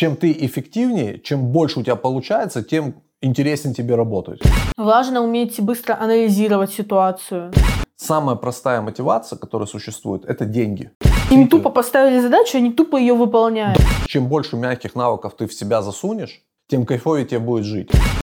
чем 0.00 0.16
ты 0.16 0.32
эффективнее, 0.32 1.18
чем 1.18 1.48
больше 1.48 1.80
у 1.80 1.82
тебя 1.82 1.94
получается, 1.94 2.62
тем 2.62 2.94
интереснее 3.20 3.74
тебе 3.74 3.96
работать. 3.96 4.40
Важно 4.78 5.20
уметь 5.20 5.60
быстро 5.60 5.94
анализировать 6.00 6.72
ситуацию. 6.72 7.52
Самая 7.96 8.36
простая 8.36 8.80
мотивация, 8.80 9.38
которая 9.38 9.66
существует, 9.66 10.24
это 10.24 10.46
деньги. 10.46 10.90
Им 11.30 11.48
тупо 11.48 11.68
поставили 11.68 12.18
задачу, 12.18 12.56
они 12.56 12.72
тупо 12.72 12.96
ее 12.96 13.12
выполняют. 13.12 13.78
Чем 14.06 14.26
больше 14.26 14.56
мягких 14.56 14.94
навыков 14.94 15.34
ты 15.36 15.46
в 15.46 15.52
себя 15.52 15.82
засунешь, 15.82 16.40
тем 16.66 16.86
кайфовее 16.86 17.26
тебе 17.26 17.40
будет 17.40 17.66
жить. 17.66 17.90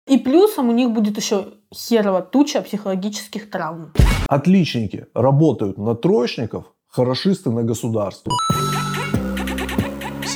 И 0.06 0.18
плюсом 0.18 0.68
у 0.68 0.72
них 0.72 0.92
будет 0.92 1.16
еще 1.16 1.46
херова 1.74 2.22
туча 2.22 2.62
психологических 2.62 3.50
травм. 3.50 3.92
Отличники 4.28 5.06
работают 5.14 5.78
на 5.78 5.96
троечников, 5.96 6.66
хорошисты 6.86 7.50
на 7.50 7.64
государство. 7.64 8.32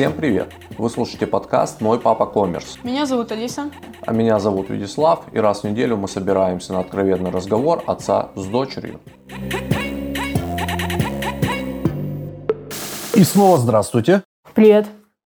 Всем 0.00 0.14
привет! 0.14 0.50
Вы 0.78 0.88
слушаете 0.88 1.26
подкаст 1.26 1.82
«Мой 1.82 2.00
папа 2.00 2.24
коммерс». 2.24 2.78
Меня 2.82 3.04
зовут 3.04 3.32
Алиса. 3.32 3.70
А 4.06 4.14
меня 4.14 4.38
зовут 4.38 4.70
Вячеслав, 4.70 5.26
и 5.30 5.38
раз 5.38 5.60
в 5.60 5.64
неделю 5.64 5.98
мы 5.98 6.08
собираемся 6.08 6.72
на 6.72 6.80
откровенный 6.80 7.28
разговор 7.30 7.82
отца 7.86 8.30
с 8.34 8.46
дочерью. 8.46 8.98
И 13.12 13.22
снова 13.22 13.58
здравствуйте. 13.58 14.22
Привет. 14.54 14.86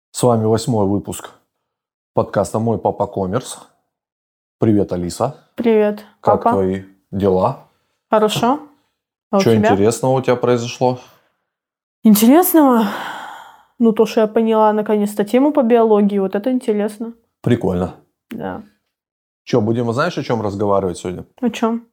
С 0.09 0.23
вами 0.23 0.45
восьмой 0.45 0.87
выпуск 0.87 1.29
подкаста 2.15 2.57
«Мой 2.57 2.79
папа 2.79 3.05
коммерс». 3.05 3.59
Привет, 4.57 4.91
Алиса. 4.91 5.51
Привет, 5.53 6.03
Как 6.19 6.41
папа. 6.41 6.53
твои 6.53 6.81
дела? 7.11 7.67
Хорошо. 8.09 8.61
А 9.29 9.37
у 9.37 9.39
Что 9.39 9.55
тебя? 9.55 9.69
интересного 9.69 10.13
у 10.13 10.21
тебя 10.23 10.35
произошло? 10.35 10.97
Интересного? 12.01 12.87
Ну, 13.83 13.91
то, 13.91 14.05
что 14.05 14.21
я 14.21 14.27
поняла 14.27 14.71
наконец-то 14.71 15.25
тему 15.25 15.51
по 15.51 15.61
биологии, 15.61 16.17
вот 16.17 16.35
это 16.35 16.49
интересно. 16.53 17.13
Прикольно. 17.41 17.95
Да. 18.29 18.63
Что, 19.43 19.59
будем, 19.59 19.91
знаешь, 19.91 20.17
о 20.17 20.23
чем 20.23 20.41
разговаривать 20.41 20.97
сегодня? 20.97 21.25
О 21.41 21.49
чем? 21.49 21.85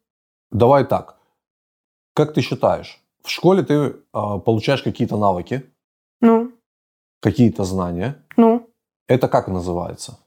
Давай 0.51 0.85
так. 0.85 1.17
Как 2.13 2.33
ты 2.33 2.39
считаешь, 2.39 3.01
в 3.23 3.29
школе 3.29 3.63
ты 3.63 3.97
а, 4.13 4.37
получаешь 4.39 4.83
какие-то 4.83 5.17
навыки, 5.17 5.69
Ну, 6.21 6.53
какие-то 7.19 7.65
знания. 7.65 8.15
ну, 8.37 8.69
Это 9.09 9.27
как 9.27 9.49
называется? 9.49 10.17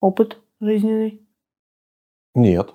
опыт 0.00 0.38
жизненный. 0.60 1.20
Нет. 2.36 2.72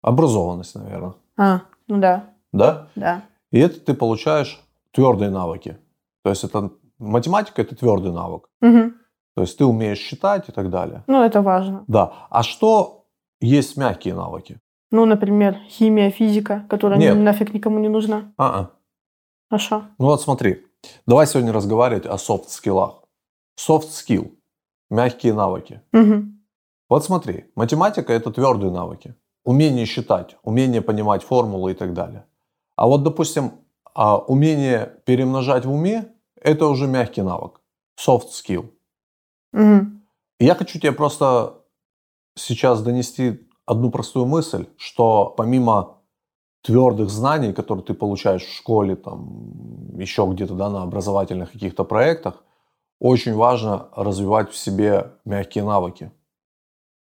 Образованность, 0.00 0.74
наверное. 0.74 1.12
А, 1.36 1.60
ну 1.86 2.00
да, 2.00 2.30
Да? 2.52 2.88
да. 2.94 3.24
И 3.50 3.58
это 3.58 3.78
ты 3.78 3.92
получаешь 3.92 4.58
твердые 4.92 5.30
навыки. 5.30 5.76
То 6.22 6.30
есть 6.30 6.44
это 6.44 6.70
математика 6.98 7.62
это 7.62 7.74
твердый 7.76 8.12
навык. 8.12 8.48
Мгм. 8.60 8.94
То 9.36 9.42
есть 9.42 9.58
ты 9.58 9.64
умеешь 9.64 9.98
считать 9.98 10.48
и 10.48 10.52
так 10.52 10.70
далее. 10.70 11.02
Ну, 11.06 11.22
это 11.22 11.42
важно. 11.42 11.84
Да. 11.88 12.12
А 12.30 12.42
что 12.42 13.06
есть 13.40 13.76
мягкие 13.76 14.14
навыки? 14.14 14.60
Ну, 14.90 15.06
например, 15.06 15.58
химия, 15.68 16.10
физика, 16.10 16.66
которая 16.68 16.98
Нет. 16.98 17.16
нафиг 17.16 17.52
никому 17.52 17.78
не 17.80 17.88
нужна. 17.88 18.32
А-а. 18.36 18.70
А 19.50 19.58
что? 19.58 19.84
Ну 19.98 20.06
вот 20.06 20.22
смотри. 20.22 20.64
Давай 21.06 21.26
сегодня 21.26 21.52
разговаривать 21.52 22.06
о 22.06 22.16
софт-скиллах. 22.18 23.02
Soft 23.58 23.88
skill. 23.88 24.32
Мягкие 24.90 25.34
навыки. 25.34 25.80
Угу. 25.92 26.24
Вот 26.88 27.04
смотри, 27.04 27.46
математика 27.56 28.12
это 28.12 28.30
твердые 28.30 28.70
навыки. 28.70 29.14
Умение 29.44 29.86
считать, 29.86 30.36
умение 30.42 30.80
понимать 30.80 31.22
формулы 31.22 31.72
и 31.72 31.74
так 31.74 31.92
далее. 31.92 32.24
А 32.76 32.86
вот, 32.86 33.02
допустим, 33.02 33.52
а, 33.94 34.18
умение 34.18 34.92
перемножать 35.04 35.64
в 35.64 35.72
уме 35.72 36.13
это 36.44 36.68
уже 36.68 36.86
мягкий 36.86 37.22
навык. 37.22 37.60
Soft 37.98 38.28
skill. 38.30 38.70
Угу. 39.52 39.86
Я 40.38 40.54
хочу 40.54 40.78
тебе 40.78 40.92
просто 40.92 41.54
сейчас 42.36 42.82
донести 42.82 43.48
одну 43.66 43.90
простую 43.90 44.26
мысль, 44.26 44.66
что 44.76 45.34
помимо 45.36 45.98
твердых 46.62 47.10
знаний, 47.10 47.52
которые 47.52 47.84
ты 47.84 47.94
получаешь 47.94 48.44
в 48.44 48.54
школе, 48.54 48.96
там, 48.96 49.98
еще 49.98 50.26
где-то 50.26 50.54
да, 50.54 50.70
на 50.70 50.82
образовательных 50.82 51.52
каких-то 51.52 51.84
проектах, 51.84 52.44
очень 53.00 53.34
важно 53.34 53.88
развивать 53.96 54.50
в 54.50 54.56
себе 54.56 55.12
мягкие 55.24 55.64
навыки. 55.64 56.10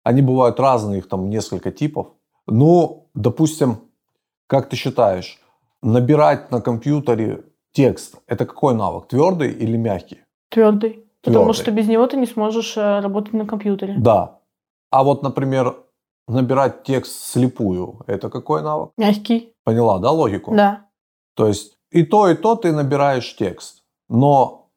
Они 0.03 0.21
бывают 0.21 0.59
разные, 0.59 0.99
их 0.99 1.07
там 1.07 1.29
несколько 1.29 1.71
типов. 1.71 2.07
Ну, 2.45 3.09
допустим, 3.13 3.79
как 4.47 4.69
ты 4.69 4.75
считаешь, 4.75 5.39
набирать 5.81 6.51
на 6.51 6.61
компьютере 6.61 7.45
текст– 7.73 8.15
это 8.27 8.45
какой 8.45 8.73
навык, 8.75 9.07
твердый 9.07 9.51
или 9.51 9.77
мягкий? 9.77 10.21
Твердый. 10.49 11.05
Потому 11.21 11.45
Твердый. 11.45 11.61
что 11.61 11.71
без 11.71 11.87
него 11.87 12.07
ты 12.07 12.17
не 12.17 12.25
сможешь 12.25 12.77
э, 12.77 12.99
работать 12.99 13.33
на 13.33 13.45
компьютере. 13.45 13.95
Да. 13.97 14.39
А 14.91 15.03
вот, 15.03 15.23
например, 15.23 15.75
набирать 16.27 16.83
текст 16.83 17.31
слепую– 17.31 18.01
это 18.07 18.29
какой 18.29 18.61
навык? 18.61 18.91
Мягкий. 18.97 19.53
Поняла, 19.63 19.99
да, 19.99 20.11
логику? 20.11 20.53
Да. 20.55 20.85
То 21.35 21.47
есть 21.47 21.77
и 21.91 22.03
то, 22.03 22.27
и 22.29 22.35
то 22.35 22.55
ты 22.55 22.71
набираешь 22.73 23.35
текст. 23.35 23.83
Но 24.09 24.69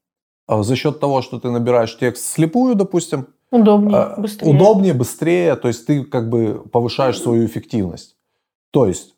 э, 0.49 0.63
за 0.63 0.77
счет 0.77 1.01
того, 1.01 1.21
что 1.23 1.41
ты 1.41 1.51
набираешь 1.51 1.99
текст 1.99 2.25
слепую, 2.25 2.75
допустим, 2.75 3.27
Удобнее, 3.51 4.15
э, 4.17 4.21
быстрее. 4.21 4.51
удобнее, 4.51 4.95
быстрее, 4.95 5.57
то 5.57 5.69
есть 5.69 5.87
ты 5.87 6.05
как 6.05 6.29
бы 6.31 6.63
повышаешь 6.73 7.21
свою 7.21 7.45
эффективность. 7.47 8.17
То 8.71 8.87
есть 8.87 9.15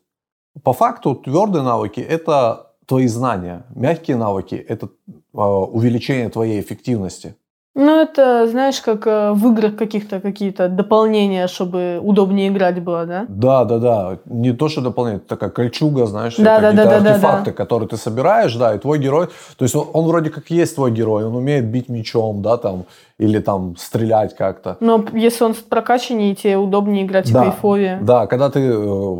по 0.63 0.73
факту 0.73 1.15
твердые 1.15 1.63
навыки– 1.63 1.99
это 2.09 2.68
твои 2.89 3.07
знания, 3.07 3.65
мягкие 3.75 4.17
навыки– 4.17 4.55
это 4.67 4.87
э, 4.87 5.37
увеличение 5.37 6.29
твоей 6.29 6.59
эффективности. 6.59 7.35
Ну, 7.79 8.01
это, 8.01 8.45
знаешь, 8.47 8.81
как 8.81 9.07
э, 9.07 9.31
в 9.31 9.51
играх 9.51 9.77
каких-то 9.77 10.19
какие-то 10.19 10.67
дополнения, 10.67 11.47
чтобы 11.47 11.99
удобнее 12.01 12.49
играть 12.49 12.83
было, 12.83 13.05
да? 13.05 13.25
Да, 13.29 13.63
да, 13.63 13.77
да. 13.77 14.17
Не 14.25 14.51
то, 14.51 14.67
что 14.67 14.81
дополнение, 14.81 15.19
это 15.19 15.27
такая 15.27 15.49
кольчуга, 15.49 16.05
знаешь, 16.05 16.35
Да, 16.35 16.59
да, 16.59 16.71
какие-то 16.71 16.83
да, 16.83 16.99
да, 16.99 16.99
да, 16.99 17.09
артефакты, 17.11 17.51
которые 17.53 17.87
ты 17.87 17.95
собираешь, 17.95 18.53
да, 18.55 18.75
и 18.75 18.79
твой 18.79 18.99
герой. 18.99 19.27
То 19.57 19.63
есть 19.63 19.75
он, 19.75 19.87
он 19.93 20.07
вроде 20.07 20.29
как 20.29 20.49
есть 20.49 20.75
твой 20.75 20.91
герой, 20.91 21.23
он 21.23 21.35
умеет 21.35 21.65
бить 21.65 21.87
мечом, 21.87 22.41
да, 22.41 22.57
там, 22.57 22.83
или 23.19 23.39
там 23.39 23.75
стрелять 23.77 24.35
как-то. 24.35 24.77
Но 24.79 25.05
если 25.13 25.43
он 25.43 25.53
прокачаннее, 25.69 26.35
тебе 26.35 26.57
удобнее 26.57 27.05
играть 27.05 27.31
Да, 27.31 27.41
в 27.41 27.43
кайфове. 27.43 27.99
Да, 28.01 28.27
когда 28.27 28.49
ты 28.49 28.59
э, 28.61 29.17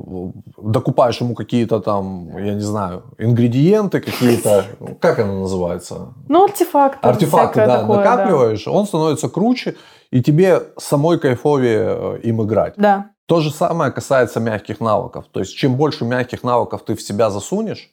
докупаешь 0.58 1.20
ему 1.22 1.36
какие-то 1.36 1.82
там, 1.82 2.30
я 2.38 2.54
не 2.54 2.62
знаю, 2.62 3.04
ингредиенты 3.18 4.00
какие-то, 4.00 4.64
как 5.02 5.20
это 5.20 5.28
называется? 5.28 6.14
Ну, 6.30 6.46
артефакты. 6.46 7.08
Артефакты, 7.08 7.66
да, 7.66 7.80
такое, 7.82 7.98
накапливаешь, 8.50 8.68
он 8.68 8.86
становится 8.86 9.30
круче, 9.30 9.76
и 10.12 10.22
тебе 10.22 10.64
самой 10.78 11.20
кайфовее 11.20 11.88
э, 11.90 12.20
им 12.24 12.42
играть. 12.42 12.74
Да. 12.78 13.12
То 13.26 13.42
же 13.42 13.52
самое 13.52 13.92
касается 13.92 14.40
мягких 14.40 14.80
навыков. 14.80 15.26
То 15.32 15.40
есть, 15.40 15.56
чем 15.56 15.76
больше 15.76 16.06
мягких 16.06 16.44
навыков 16.44 16.82
ты 16.86 16.96
в 16.96 17.02
себя 17.02 17.30
засунешь, 17.30 17.92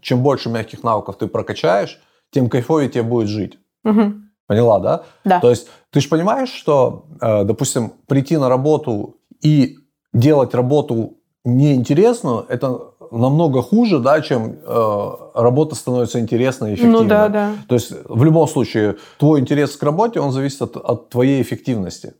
чем 0.00 0.22
больше 0.22 0.48
мягких 0.48 0.84
навыков 0.84 1.16
ты 1.18 1.26
прокачаешь, 1.26 2.00
тем 2.30 2.48
кайфовее 2.48 2.88
тебе 2.88 3.02
будет 3.02 3.28
жить. 3.28 3.58
Мгм. 3.84 4.30
Поняла, 4.46 4.78
да? 4.78 5.02
Да. 5.24 5.40
То 5.40 5.50
есть, 5.50 5.68
ты 5.90 6.00
же 6.00 6.08
понимаешь, 6.08 6.50
что, 6.50 7.06
э, 7.20 7.44
допустим, 7.44 7.92
прийти 8.06 8.36
на 8.36 8.48
работу 8.48 9.16
и 9.42 9.76
делать 10.12 10.54
работу 10.54 11.16
неинтересную, 11.44 12.46
это 12.48 12.92
намного 13.10 13.62
хуже, 13.62 13.98
да, 13.98 14.20
чем 14.20 14.56
э, 14.62 15.10
работа 15.34 15.74
становится 15.74 16.20
интересной 16.20 16.72
и 16.72 16.74
эффективной. 16.74 17.02
Ну 17.02 17.08
да, 17.08 17.28
да. 17.28 17.52
То 17.68 17.74
есть, 17.74 17.92
в 18.04 18.24
любом 18.24 18.48
случае, 18.48 18.96
твой 19.18 19.40
интерес 19.40 19.76
к 19.76 19.82
работе, 19.82 20.20
он 20.20 20.32
зависит 20.32 20.62
от, 20.62 20.76
от 20.76 21.08
твоей 21.08 21.42
эффективности. 21.42 22.14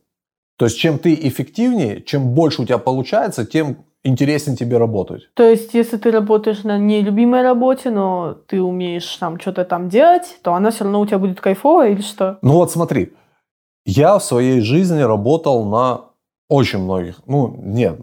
То 0.57 0.65
есть, 0.65 0.77
чем 0.77 0.97
ты 0.97 1.13
эффективнее, 1.13 2.01
чем 2.01 2.29
больше 2.29 2.61
у 2.61 2.65
тебя 2.65 2.79
получается, 2.79 3.45
тем 3.45 3.85
интереснее 4.03 4.57
тебе 4.57 4.77
работать. 4.77 5.29
То 5.33 5.43
есть, 5.43 5.73
если 5.73 5.97
ты 5.97 6.11
работаешь 6.11 6.63
на 6.63 6.77
нелюбимой 6.77 7.43
работе, 7.43 7.89
но 7.89 8.35
ты 8.47 8.61
умеешь 8.61 9.15
там 9.17 9.39
что-то 9.39 9.65
там 9.65 9.89
делать, 9.89 10.37
то 10.41 10.53
она 10.53 10.71
все 10.71 10.83
равно 10.83 11.01
у 11.01 11.05
тебя 11.05 11.19
будет 11.19 11.41
кайфовая 11.41 11.91
или 11.91 12.01
что? 12.01 12.39
Ну 12.41 12.53
вот 12.53 12.71
смотри, 12.71 13.13
я 13.85 14.17
в 14.17 14.23
своей 14.23 14.61
жизни 14.61 15.01
работал 15.01 15.65
на 15.65 16.06
очень 16.49 16.79
многих. 16.79 17.21
Ну, 17.25 17.53
нет, 17.61 17.99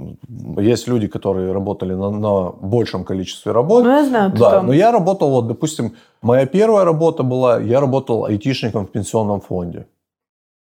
есть 0.58 0.86
люди, 0.88 1.06
которые 1.06 1.52
работали 1.52 1.94
на, 1.94 2.10
на 2.10 2.50
большем 2.50 3.04
количестве 3.04 3.52
работ. 3.52 3.84
Ну, 3.84 3.90
я 3.90 4.04
знаю, 4.06 4.32
Да, 4.32 4.50
там... 4.50 4.66
но 4.66 4.72
я 4.74 4.92
работал, 4.92 5.30
вот, 5.30 5.46
допустим, 5.46 5.94
моя 6.22 6.46
первая 6.46 6.84
работа 6.84 7.22
была, 7.22 7.58
я 7.60 7.80
работал 7.80 8.24
айтишником 8.26 8.86
в 8.86 8.90
пенсионном 8.90 9.40
фонде. 9.40 9.86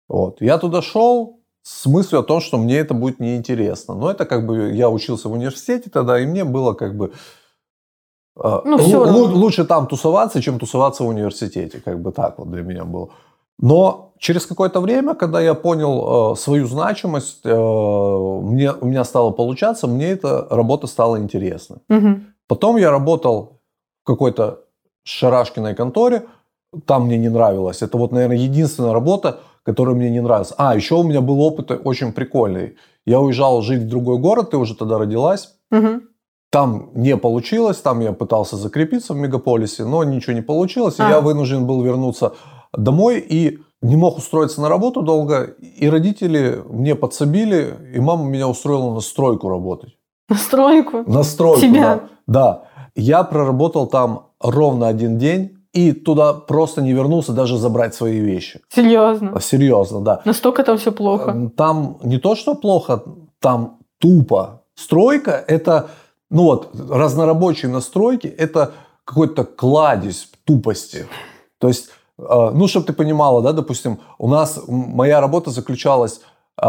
Вот. 0.08 0.40
Я 0.40 0.58
туда 0.58 0.82
шел 0.82 1.38
с 1.62 1.86
мыслью 1.86 2.20
о 2.20 2.24
том, 2.24 2.40
что 2.40 2.58
мне 2.58 2.78
это 2.78 2.94
будет 2.94 3.20
неинтересно. 3.20 3.94
Но 3.94 4.10
это 4.10 4.24
как 4.26 4.46
бы, 4.46 4.72
я 4.72 4.88
учился 4.90 5.28
в 5.28 5.32
университете 5.32 5.90
тогда, 5.90 6.18
и 6.18 6.26
мне 6.26 6.44
было 6.44 6.72
как 6.72 6.96
бы... 6.96 7.12
э, 8.42 8.60
Ну, 8.64 8.76
лу- 8.78 9.04
равно. 9.04 9.18
лу- 9.26 9.34
лучше 9.34 9.64
там 9.64 9.86
тусоваться, 9.86 10.40
чем 10.42 10.58
тусоваться 10.58 11.04
в 11.04 11.08
университете. 11.08 11.80
Как 11.84 12.00
бы 12.02 12.10
так 12.12 12.38
вот 12.38 12.50
для 12.50 12.62
меня 12.62 12.84
было. 12.84 13.10
Но 13.60 14.07
через 14.18 14.46
какое-то 14.46 14.80
время, 14.80 15.14
когда 15.14 15.40
я 15.40 15.54
понял 15.54 16.32
э, 16.32 16.36
свою 16.36 16.66
значимость, 16.66 17.40
э, 17.44 17.50
мне, 17.50 18.72
у 18.72 18.86
меня 18.86 19.04
стало 19.04 19.30
получаться, 19.30 19.86
мне 19.86 20.10
эта 20.10 20.46
работа 20.50 20.86
стала 20.86 21.18
интересна. 21.18 21.78
Мгм. 21.88 22.26
Потом 22.46 22.76
я 22.76 22.90
работал 22.90 23.60
в 24.02 24.06
какой-то 24.06 24.60
шарашкиной 25.04 25.74
конторе, 25.74 26.22
там 26.86 27.06
мне 27.06 27.18
не 27.18 27.28
нравилось. 27.28 27.82
Это 27.82 27.96
вот, 27.96 28.12
наверное, 28.12 28.36
единственная 28.36 28.92
работа, 28.92 29.40
который 29.62 29.94
мне 29.94 30.10
не 30.10 30.20
нравился. 30.20 30.54
А, 30.58 30.74
еще 30.74 30.96
у 30.96 31.02
меня 31.02 31.20
был 31.20 31.40
опыт 31.40 31.70
очень 31.84 32.12
прикольный. 32.12 32.76
Я 33.06 33.20
уезжал 33.20 33.62
жить 33.62 33.82
в 33.82 33.88
другой 33.88 34.18
город, 34.18 34.50
ты 34.50 34.56
уже 34.56 34.74
тогда 34.74 34.98
родилась. 34.98 35.54
Мгм. 35.70 36.02
Там 36.50 36.90
не 36.94 37.16
получилось, 37.16 37.76
там 37.78 38.00
я 38.00 38.12
пытался 38.12 38.56
закрепиться 38.56 39.12
в 39.12 39.16
мегаполисе, 39.16 39.84
но 39.84 40.04
ничего 40.04 40.32
не 40.32 40.42
получилось. 40.42 40.98
И 40.98 41.02
А. 41.02 41.08
я 41.10 41.20
вынужден 41.20 41.66
был 41.66 41.82
вернуться 41.82 42.32
домой 42.72 43.18
и 43.18 43.58
не 43.82 43.96
мог 43.96 44.18
устроиться 44.18 44.60
на 44.60 44.68
работу 44.68 45.02
долго. 45.02 45.44
И 45.44 45.88
родители 45.88 46.62
мне 46.68 46.94
подсобили, 46.94 47.74
и 47.94 48.00
мама 48.00 48.24
меня 48.24 48.48
устроила 48.48 48.92
на 48.92 49.00
стройку 49.00 49.48
работать. 49.48 49.96
На 50.28 50.36
стройку. 50.36 51.04
На 51.06 51.22
стройку, 51.22 51.60
Тебя? 51.60 51.82
да. 51.82 52.08
Да. 52.26 52.64
Я 52.94 53.22
проработал 53.22 53.86
там 53.86 54.26
ровно 54.40 54.88
один 54.88 55.18
день 55.18 55.58
и 55.72 55.92
туда 55.92 56.32
просто 56.32 56.82
не 56.82 56.92
вернулся 56.92 57.32
даже 57.32 57.56
забрать 57.56 57.94
свои 57.94 58.18
вещи. 58.18 58.60
Серьезно. 58.68 59.40
Серьезно, 59.40 60.00
да. 60.00 60.22
Настолько 60.24 60.64
там 60.64 60.76
все 60.78 60.92
плохо. 60.92 61.50
Там 61.56 61.98
не 62.02 62.18
то, 62.18 62.34
что 62.34 62.54
плохо, 62.54 63.02
там 63.40 63.78
тупо. 63.98 64.62
Стройка– 64.74 65.44
это, 65.48 65.90
ну 66.30 66.44
вот, 66.44 66.70
разнорабочие 66.90 67.70
настройки– 67.70 68.26
это 68.38 68.72
какой-то 69.04 69.44
кладезь 69.44 70.30
тупости. 70.44 71.06
То 71.58 71.68
есть, 71.68 71.90
ну, 72.18 72.66
чтобы 72.66 72.86
ты 72.86 72.92
понимала, 72.92 73.42
да, 73.42 73.52
допустим, 73.52 74.00
у 74.18 74.28
нас 74.28 74.60
моя 74.66 75.20
работа 75.20 75.50
заключалась 75.50 76.20
э, 76.60 76.68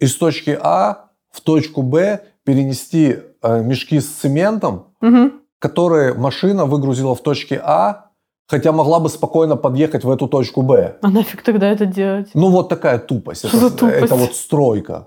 из 0.00 0.16
точки 0.16 0.58
А 0.60 1.10
в 1.30 1.40
точку 1.40 1.82
Б 1.82 2.20
перенести 2.44 3.18
э, 3.42 3.62
мешки 3.62 4.00
с 4.00 4.08
цементом, 4.08 4.86
Мгм. 5.00 5.32
которые 5.60 6.14
машина 6.14 6.64
выгрузила 6.66 7.14
в 7.14 7.22
точке 7.22 7.60
А, 7.62 8.06
хотя 8.48 8.72
могла 8.72 8.98
бы 8.98 9.08
спокойно 9.08 9.56
подъехать 9.56 10.02
в 10.04 10.10
эту 10.10 10.26
точку 10.26 10.62
Б. 10.62 10.96
А 11.02 11.08
нафиг 11.10 11.42
тогда 11.42 11.68
это 11.68 11.86
делать? 11.86 12.30
Ну, 12.34 12.48
вот 12.50 12.68
такая 12.68 12.98
тупость. 12.98 13.46
Что 13.46 13.56
Это, 13.56 13.68
за 13.68 13.76
тупость? 13.76 14.02
это 14.04 14.14
вот 14.16 14.34
стройка. 14.34 15.06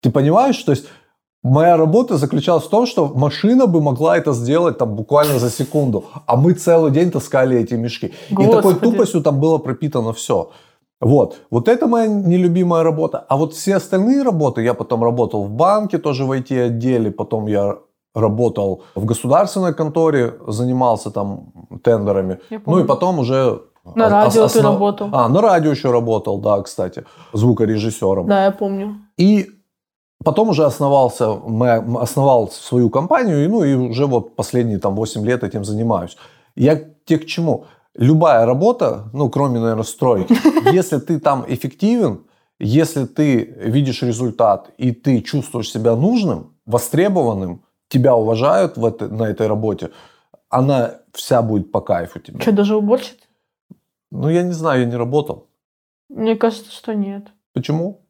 Ты 0.00 0.10
понимаешь? 0.10 0.56
То 0.62 0.72
есть, 0.72 0.86
моя 1.44 1.76
работа 1.76 2.16
заключалась 2.16 2.64
в 2.64 2.68
том, 2.68 2.86
что 2.86 3.06
машина 3.06 3.66
бы 3.66 3.80
могла 3.80 4.16
это 4.16 4.32
сделать 4.32 4.78
там 4.78 4.96
буквально 4.96 5.38
за 5.38 5.50
секунду, 5.50 6.04
а 6.26 6.36
мы 6.36 6.54
целый 6.54 6.90
день 6.90 7.10
таскали 7.10 7.56
эти 7.58 7.74
мешки. 7.74 8.12
И 8.30 8.34
такой 8.34 8.72
Господи. 8.72 8.80
тупостью 8.80 9.22
там 9.22 9.38
было 9.38 9.58
пропитано 9.58 10.12
все. 10.12 10.50
Вот. 11.00 11.36
Вот 11.50 11.68
это 11.68 11.86
моя 11.86 12.06
нелюбимая 12.06 12.82
работа. 12.82 13.24
А 13.28 13.36
вот 13.36 13.52
все 13.52 13.76
остальные 13.76 14.22
работы, 14.22 14.62
я 14.62 14.74
потом 14.74 15.04
работал 15.04 15.44
в 15.44 15.50
банке, 15.50 15.98
тоже 15.98 16.24
в 16.24 16.32
IT-отделе, 16.32 17.10
потом 17.10 17.46
я 17.46 17.76
работал 18.14 18.82
в 18.94 19.04
государственной 19.04 19.74
конторе, 19.74 20.34
занимался 20.46 21.10
там 21.10 21.52
тендерами. 21.82 22.38
Ну 22.66 22.80
и 22.80 22.84
потом 22.84 23.18
уже... 23.18 23.60
На 23.94 24.08
радио 24.08 24.48
ты 24.48 24.60
основ- 24.60 24.62
работал. 24.62 25.10
А, 25.12 25.28
на 25.28 25.42
радио 25.42 25.70
еще 25.70 25.90
работал, 25.90 26.38
да, 26.38 26.62
кстати, 26.62 27.04
звукорежиссером. 27.34 28.26
Да, 28.26 28.44
я 28.44 28.50
помню. 28.50 28.96
И 29.18 29.50
потом 30.24 30.48
уже 30.48 30.64
основался, 30.64 31.34
мы- 31.34 32.00
основал 32.02 32.50
свою 32.50 32.90
компанию, 32.90 33.44
и, 33.44 33.48
ну 33.48 33.64
и 33.64 33.74
уже 33.74 34.06
вот 34.06 34.36
последние 34.36 34.78
там 34.78 34.94
8 34.94 35.24
лет 35.26 35.44
этим 35.44 35.64
занимаюсь. 35.64 36.16
Я 36.56 36.76
тебе 37.04 37.18
к 37.18 37.26
чему? 37.26 37.64
Любая 37.94 38.46
работа, 38.46 39.04
ну 39.12 39.30
кроме, 39.30 39.60
наверное, 39.60 39.84
стройки, 39.84 40.34
если 40.74 40.98
ты 40.98 41.20
там 41.20 41.44
эффективен, 41.48 42.24
если 42.58 43.04
ты 43.04 43.44
видишь 43.66 44.02
результат 44.02 44.70
и 44.78 44.92
ты 44.92 45.20
чувствуешь 45.20 45.70
себя 45.70 45.94
нужным, 45.96 46.54
востребованным, 46.66 47.62
тебя 47.88 48.14
уважают 48.16 48.76
в 48.76 48.84
этой- 48.84 49.08
на 49.10 49.24
этой 49.24 49.46
работе, 49.46 49.90
она 50.48 50.94
вся 51.12 51.42
будет 51.42 51.70
по 51.72 51.80
кайфу 51.80 52.18
тебе. 52.20 52.40
Что, 52.40 52.52
даже 52.52 52.76
уборщица? 52.76 53.16
Ну, 54.10 54.28
я 54.28 54.42
не 54.42 54.52
знаю, 54.52 54.80
я 54.80 54.86
не 54.86 54.96
работал. 54.96 55.46
Мне 56.08 56.36
кажется, 56.36 56.70
что 56.72 56.94
нет. 56.94 57.26
Почему? 57.52 58.03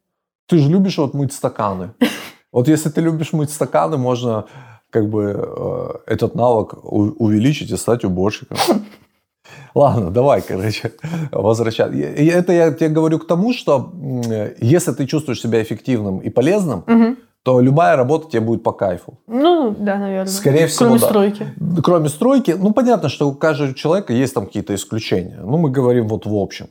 Ты 0.46 0.58
же 0.58 0.68
любишь 0.68 0.98
вот 0.98 1.14
мыть 1.14 1.32
стаканы. 1.32 1.90
Вот 2.52 2.68
если 2.68 2.88
ты 2.88 3.00
любишь 3.00 3.32
мыть 3.32 3.50
стаканы, 3.50 3.96
можно 3.96 4.44
как 4.90 5.08
бы 5.10 5.34
э, 5.36 5.88
этот 6.06 6.36
навык 6.36 6.74
увеличить 6.84 7.72
и 7.72 7.76
стать 7.76 8.04
уборщиком. 8.04 8.56
Ладно, 9.74 10.10
давай, 10.12 10.40
короче, 10.40 10.92
возвращаться. 11.32 11.96
Это 11.98 12.52
я 12.52 12.70
тебе 12.72 12.90
говорю 12.90 13.18
к 13.18 13.26
тому, 13.26 13.52
что 13.52 13.92
э, 14.30 14.54
если 14.60 14.92
ты 14.92 15.06
чувствуешь 15.06 15.40
себя 15.40 15.60
эффективным 15.60 16.18
и 16.18 16.30
полезным, 16.30 16.84
Мгм. 16.86 17.16
то 17.42 17.60
любая 17.60 17.96
работа 17.96 18.30
тебе 18.30 18.40
будет 18.40 18.62
по 18.62 18.70
кайфу. 18.72 19.18
Ну, 19.26 19.74
да, 19.76 19.96
наверное. 19.98 20.26
Скорее 20.30 20.68
всего, 20.68 20.84
Кроме 20.90 21.00
да. 21.00 21.06
стройки. 21.08 21.46
Кроме 21.82 22.08
стройки, 22.08 22.52
ну 22.56 22.72
понятно, 22.72 23.08
что 23.08 23.28
у 23.28 23.34
каждого 23.34 23.74
человека 23.74 24.12
есть 24.12 24.32
там 24.32 24.46
какие-то 24.46 24.72
исключения. 24.76 25.40
Ну 25.42 25.56
мы 25.56 25.70
говорим 25.70 26.06
вот 26.06 26.24
в 26.24 26.34
общем. 26.36 26.68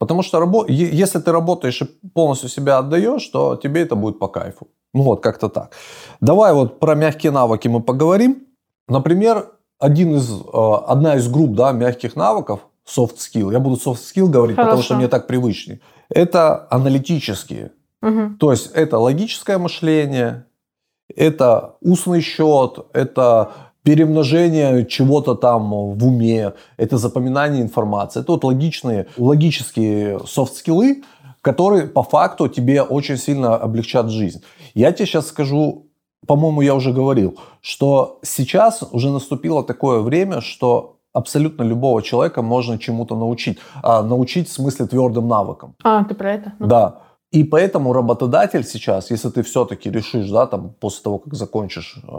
Потому 0.00 0.22
что 0.22 0.38
рабо- 0.38 0.64
если 0.68 1.18
ты 1.20 1.30
работаешь 1.30 1.82
и 1.82 1.84
полностью 2.14 2.48
себя 2.48 2.78
отдаешь, 2.78 3.26
то 3.28 3.56
тебе 3.56 3.82
это 3.82 3.96
будет 3.96 4.18
по 4.18 4.28
кайфу. 4.28 4.66
Ну 4.94 5.02
вот, 5.02 5.22
как-то 5.22 5.48
так. 5.50 5.72
Давай 6.22 6.54
вот 6.54 6.80
про 6.80 6.94
мягкие 6.94 7.32
навыки 7.32 7.68
мы 7.68 7.82
поговорим. 7.82 8.46
Например, 8.88 9.50
один 9.78 10.16
из, 10.16 10.30
э, 10.30 10.72
одна 10.86 11.16
из 11.16 11.28
групп 11.28 11.54
да, 11.54 11.72
мягких 11.72 12.16
навыков, 12.16 12.60
soft 12.86 13.16
skill, 13.18 13.52
я 13.52 13.60
буду 13.60 13.76
soft 13.76 14.00
skill 14.00 14.28
говорить, 14.28 14.56
потому 14.56 14.70
Хорошо. 14.70 14.86
что 14.86 14.96
мне 14.96 15.08
так 15.08 15.26
привычнее, 15.26 15.80
это 16.08 16.66
аналитические. 16.70 17.72
Мгм. 18.00 18.38
То 18.38 18.52
есть 18.52 18.72
это 18.72 18.98
логическое 18.98 19.58
мышление, 19.58 20.46
это 21.14 21.74
устный 21.82 22.22
счет, 22.22 22.78
это 22.94 23.52
перемножение 23.82 24.86
чего-то 24.86 25.34
там 25.34 25.70
в 25.70 26.06
уме, 26.06 26.52
это 26.76 26.98
запоминание 26.98 27.62
информации. 27.62 28.20
Это 28.20 28.32
вот 28.32 28.44
логичные, 28.44 29.06
логические 29.16 30.20
софт-скиллы, 30.26 31.02
которые 31.42 31.86
по 31.86 32.02
факту 32.02 32.48
тебе 32.48 32.82
очень 32.82 33.16
сильно 33.16 33.56
облегчат 33.56 34.10
жизнь. 34.10 34.42
Я 34.74 34.92
тебе 34.92 35.06
сейчас 35.06 35.28
скажу, 35.28 35.86
по-моему, 36.26 36.60
я 36.60 36.74
уже 36.74 36.92
говорил, 36.92 37.38
что 37.62 38.18
сейчас 38.22 38.82
уже 38.92 39.10
наступило 39.10 39.64
такое 39.64 40.00
время, 40.00 40.40
что 40.40 40.96
абсолютно 41.12 41.62
любого 41.62 42.02
человека 42.02 42.42
можно 42.42 42.78
чему-то 42.78 43.16
научить. 43.16 43.58
А, 43.82 44.02
научить 44.02 44.48
в 44.48 44.52
смысле 44.52 44.86
твердым 44.86 45.28
навыкам. 45.28 45.74
А, 45.82 46.04
ты 46.04 46.14
про 46.14 46.32
это? 46.32 46.52
Ну, 46.58 46.66
Да. 46.66 47.00
И 47.32 47.44
поэтому 47.44 47.92
работодатель 47.92 48.64
сейчас, 48.64 49.10
если 49.12 49.28
ты 49.30 49.42
все-таки 49.44 49.88
решишь, 49.88 50.28
да, 50.30 50.46
там, 50.46 50.74
после 50.80 51.02
того, 51.04 51.18
как 51.18 51.34
закончишь 51.34 51.96
э, 52.02 52.10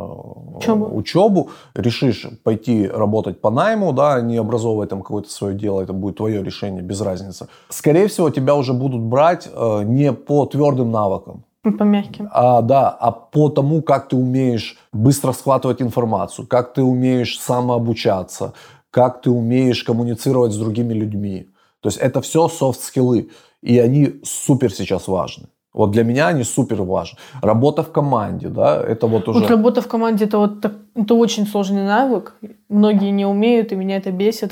Учебу. 0.56 0.96
учебу, 0.96 1.50
решишь 1.76 2.28
пойти 2.44 2.88
работать 2.88 3.42
по 3.42 3.50
найму, 3.50 3.92
да, 3.92 4.22
не 4.22 4.38
образовывать 4.38 4.90
там 4.90 5.02
какое-то 5.02 5.30
свое 5.30 5.54
дело, 5.54 5.82
это 5.82 5.92
будет 5.92 6.16
твое 6.18 6.42
решение, 6.42 6.82
без 6.82 7.02
разницы. 7.02 7.48
Скорее 7.70 8.08
всего, 8.08 8.30
тебя 8.30 8.56
уже 8.56 8.72
будут 8.74 9.02
брать 9.02 9.50
э, 9.54 9.84
не 9.84 10.14
по 10.14 10.46
твердым 10.46 10.92
навыкам, 10.92 11.44
По 11.78 11.84
мягким. 11.84 12.30
а, 12.32 12.62
да, 12.62 12.90
а 12.90 13.12
по 13.12 13.50
тому, 13.50 13.82
как 13.82 14.08
ты 14.08 14.16
умеешь 14.16 14.78
быстро 14.94 15.34
схватывать 15.34 15.82
информацию, 15.82 16.48
как 16.48 16.74
ты 16.74 16.84
умеешь 16.84 17.38
самообучаться, 17.38 18.54
как 18.92 19.22
ты 19.22 19.30
умеешь 19.30 19.84
коммуницировать 19.84 20.54
с 20.54 20.58
другими 20.58 20.94
людьми. 20.94 21.50
То 21.82 21.90
есть 21.90 21.98
это 21.98 22.22
все 22.22 22.48
софт-скиллы, 22.48 23.30
и 23.62 23.80
они 23.80 24.20
супер 24.24 24.74
сейчас 24.74 25.08
важны. 25.08 25.48
Вот 25.74 25.92
для 25.92 26.04
меня 26.04 26.28
они 26.28 26.44
супер 26.44 26.82
важны. 26.82 27.18
Работа 27.42 27.82
в 27.84 27.92
команде, 27.92 28.50
да, 28.50 28.82
это 28.82 29.08
вот 29.08 29.28
уже... 29.30 29.40
Вот 29.40 29.50
работа 29.50 29.82
в 29.82 29.88
команде 29.88 30.26
это 30.26 30.38
вот 30.38 30.62
так- 30.62 30.74
это 30.96 31.14
очень 31.14 31.48
сложный 31.48 31.84
навык. 31.84 32.36
Многие 32.70 33.12
не 33.12 33.26
умеют, 33.26 33.72
и 33.72 33.76
меня 33.76 33.96
это 33.98 34.12
бесит. 34.12 34.52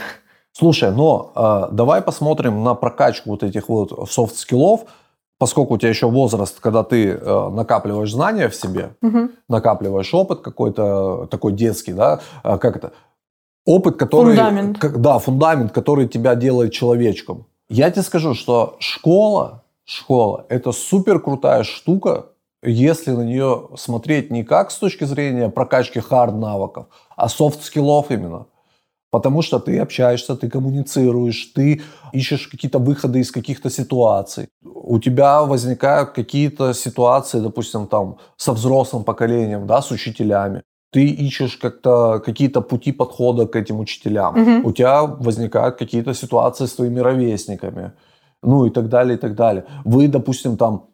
Слушай, 0.54 0.92
но 0.92 1.32
э, 1.36 1.74
давай 1.76 2.02
посмотрим 2.02 2.64
на 2.64 2.74
прокачку 2.74 3.30
вот 3.32 3.44
этих 3.44 3.68
вот 3.70 4.10
софт-скиллов, 4.10 4.86
поскольку 5.38 5.74
у 5.74 5.78
тебя 5.78 5.90
еще 5.90 6.08
возраст, 6.10 6.60
когда 6.60 6.84
ты 6.84 7.10
э, 7.12 7.50
накапливаешь 7.50 8.12
знания 8.12 8.48
в 8.48 8.56
себе, 8.56 8.92
Мгм. 9.02 9.32
накапливаешь 9.50 10.14
опыт 10.14 10.40
какой-то 10.42 11.28
такой 11.30 11.52
детский, 11.54 11.94
да, 11.94 12.20
а, 12.44 12.58
как 12.58 12.78
это? 12.78 12.92
Опыт, 13.66 13.98
который... 13.98 14.36
Фундамент. 14.36 14.80
как- 14.80 15.02
да, 15.02 15.20
фундамент, 15.20 15.72
который 15.74 16.08
тебя 16.08 16.36
делает 16.36 16.72
человечком. 16.72 17.46
Я 17.70 17.92
тебе 17.92 18.02
скажу, 18.02 18.34
что 18.34 18.78
школа, 18.80 19.64
школа– 19.86 20.46
это 20.50 20.72
супер 20.72 21.20
крутая 21.20 21.64
штука, 21.64 22.26
если 22.64 23.12
на 23.12 23.22
нее 23.22 23.70
смотреть 23.78 24.32
не 24.32 24.44
как 24.44 24.72
с 24.72 24.78
точки 24.78 25.04
зрения 25.04 25.50
прокачки 25.50 26.00
хард 26.00 26.36
навыков, 26.36 26.88
а 27.16 27.30
софт 27.30 27.64
скиллов 27.64 28.10
именно. 28.10 28.48
Потому 29.12 29.44
что 29.44 29.60
ты 29.60 29.80
общаешься, 29.80 30.36
ты 30.36 30.50
коммуницируешь, 30.50 31.52
ты 31.56 31.82
ищешь 32.12 32.48
какие-то 32.48 32.80
выходы 32.80 33.20
из 33.20 33.32
каких-то 33.32 33.70
ситуаций. 33.70 34.50
У 34.64 35.00
тебя 35.00 35.44
возникают 35.44 36.12
какие-то 36.12 36.74
ситуации, 36.74 37.40
допустим, 37.40 37.88
там 37.88 38.18
со 38.38 38.54
взрослым 38.54 39.04
поколением, 39.04 39.68
да, 39.68 39.82
с 39.82 39.92
учителями. 39.92 40.64
Ты 40.92 41.06
ищешь 41.06 41.58
как-то 41.58 42.20
какие-то 42.20 42.62
пути 42.62 42.92
подхода 42.92 43.46
к 43.46 43.56
этим 43.56 43.80
учителям. 43.80 44.36
Мгм. 44.36 44.66
У 44.66 44.72
тебя 44.72 45.04
возникают 45.04 45.78
какие-то 45.78 46.14
ситуации 46.14 46.66
с 46.66 46.74
твоими 46.74 47.00
ровесниками. 47.00 47.92
Ну 48.42 48.66
и 48.66 48.70
так 48.70 48.90
далее, 48.90 49.16
и 49.16 49.20
так 49.20 49.36
далее. 49.36 49.66
Вы, 49.86 50.08
допустим, 50.08 50.58
там 50.58 50.88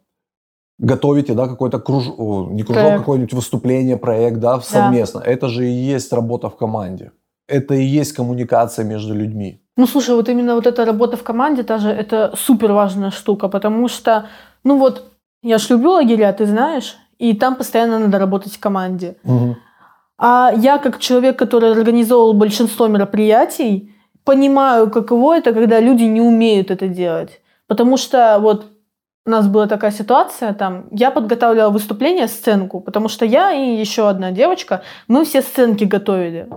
готовите, 0.78 1.34
да, 1.34 1.46
какой-то 1.48 1.78
кружок, 1.78 2.50
не 2.50 2.62
кружок, 2.62 2.82
Проект. 2.82 2.98
какое-нибудь 2.98 3.32
выступление, 3.32 3.96
проект, 3.96 4.38
да, 4.38 4.60
совместно. 4.60 5.20
Это 5.20 5.48
же 5.48 5.66
и 5.66 5.94
есть 5.94 6.12
работа 6.12 6.48
в 6.48 6.56
команде. 6.56 7.12
это 7.48 7.74
и 7.74 7.84
есть 7.84 8.12
коммуникация 8.12 8.84
между 8.84 9.14
людьми. 9.14 9.62
Ну, 9.76 9.86
слушай, 9.86 10.14
вот 10.14 10.28
именно 10.28 10.54
вот 10.54 10.66
эта 10.66 10.84
работа 10.84 11.16
в 11.16 11.22
команде, 11.22 11.62
тоже 11.62 11.90
это 11.90 12.32
супер 12.36 12.72
важная 12.72 13.10
штука, 13.10 13.48
потому 13.48 13.88
что, 13.88 14.26
ну 14.64 14.78
вот, 14.78 15.04
я 15.42 15.58
ж 15.58 15.70
люблю 15.70 15.90
лагеря, 15.92 16.32
ты 16.32 16.46
знаешь, 16.46 16.96
и 17.18 17.34
там 17.34 17.54
постоянно 17.54 17.98
надо 17.98 18.18
работать 18.18 18.52
в 18.54 18.60
команде. 18.60 19.16
Мгм. 19.22 19.56
А 20.18 20.52
я, 20.56 20.78
как 20.78 20.98
человек, 20.98 21.38
который 21.38 21.72
организовывал 21.72 22.32
большинство 22.32 22.86
мероприятий, 22.86 23.94
понимаю, 24.24 24.90
каково 24.90 25.38
это, 25.38 25.52
когда 25.52 25.80
люди 25.80 26.04
не 26.04 26.20
умеют 26.20 26.70
это 26.70 26.88
делать. 26.88 27.40
Потому 27.66 27.96
что 27.96 28.38
вот 28.40 28.66
у 29.26 29.30
нас 29.30 29.48
была 29.48 29.66
такая 29.66 29.90
ситуация, 29.90 30.54
там, 30.54 30.86
я 30.92 31.10
подготавливала 31.10 31.70
выступление, 31.70 32.28
сценку, 32.28 32.80
потому 32.80 33.08
что 33.08 33.24
я 33.24 33.52
и 33.52 33.76
еще 33.80 34.08
одна 34.08 34.30
девочка, 34.30 34.82
мы 35.08 35.24
все 35.24 35.42
сценки 35.42 35.84
готовили. 35.84 36.48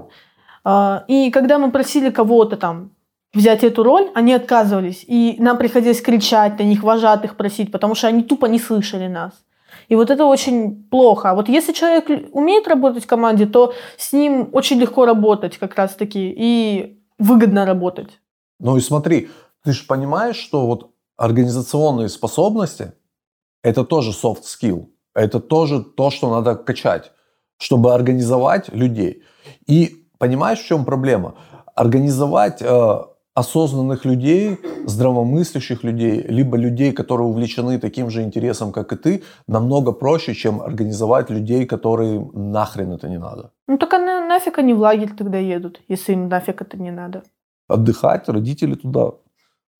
А, 0.63 1.03
И 1.07 1.31
когда 1.31 1.57
мы 1.57 1.71
просили 1.71 2.11
кого-то 2.11 2.57
там 2.57 2.91
взять 3.33 3.63
эту 3.63 3.83
роль, 3.83 4.09
они 4.13 4.33
отказывались. 4.33 5.03
И 5.07 5.35
нам 5.39 5.57
приходилось 5.57 6.01
кричать 6.01 6.59
на 6.59 6.63
них, 6.63 6.83
вожатых 6.83 7.35
просить, 7.35 7.71
потому 7.71 7.95
что 7.95 8.07
они 8.07 8.23
тупо 8.23 8.45
не 8.45 8.59
слышали 8.59 9.07
нас. 9.07 9.31
И 9.87 9.95
вот 9.95 10.09
это 10.09 10.25
очень 10.25 10.83
плохо. 10.89 11.31
А 11.31 11.33
вот 11.33 11.49
если 11.49 11.73
человек 11.73 12.09
умеет 12.33 12.67
работать 12.67 13.03
в 13.03 13.07
команде, 13.07 13.45
то 13.45 13.73
с 13.97 14.13
ним 14.13 14.49
очень 14.51 14.79
легко 14.79 15.05
работать 15.05 15.57
как 15.57 15.75
раз-таки 15.75 16.33
и 16.37 16.99
выгодно 17.17 17.65
работать. 17.65 18.19
Ну 18.59 18.77
и 18.77 18.81
смотри, 18.81 19.29
ты 19.63 19.71
же 19.71 19.85
понимаешь, 19.85 20.37
что 20.37 20.65
вот 20.65 20.91
организационные 21.17 22.09
способности– 22.09 22.93
это 23.63 23.83
тоже 23.83 24.11
soft 24.11 24.43
skill. 24.43 24.87
Это 25.13 25.39
тоже 25.39 25.83
то, 25.83 26.11
что 26.11 26.29
надо 26.29 26.55
качать, 26.55 27.11
чтобы 27.57 27.93
организовать 27.93 28.69
людей. 28.69 29.23
И 29.67 30.05
понимаешь, 30.17 30.59
в 30.59 30.65
чем 30.65 30.85
проблема? 30.85 31.35
Организовать 31.75 32.61
э, 32.61 32.99
осознанных 33.39 34.05
людей, 34.05 34.57
здравомыслящих 34.85 35.83
людей, 35.83 36.21
либо 36.29 36.57
людей, 36.57 36.91
которые 36.91 37.27
увлечены 37.27 37.79
таким 37.79 38.09
же 38.09 38.21
интересом, 38.21 38.71
как 38.71 38.91
и 38.93 38.95
ты, 38.95 39.23
намного 39.47 39.91
проще, 39.91 40.33
чем 40.33 40.61
организовать 40.61 41.29
людей, 41.29 41.65
которые 41.65 42.19
нахрен 42.33 42.91
это 42.93 43.07
не 43.09 43.17
надо. 43.19 43.51
Ну 43.67 43.77
так 43.77 43.93
а 43.93 43.99
на- 43.99 44.27
нафиг 44.27 44.59
они 44.59 44.73
в 44.73 44.79
лагерь 44.79 45.11
тогда 45.17 45.37
едут, 45.37 45.81
если 45.89 46.13
им 46.13 46.27
нафиг 46.29 46.61
это 46.61 46.77
не 46.77 46.91
надо. 46.91 47.21
Отдыхать, 47.67 48.29
родители 48.29 48.75
туда. 48.75 49.11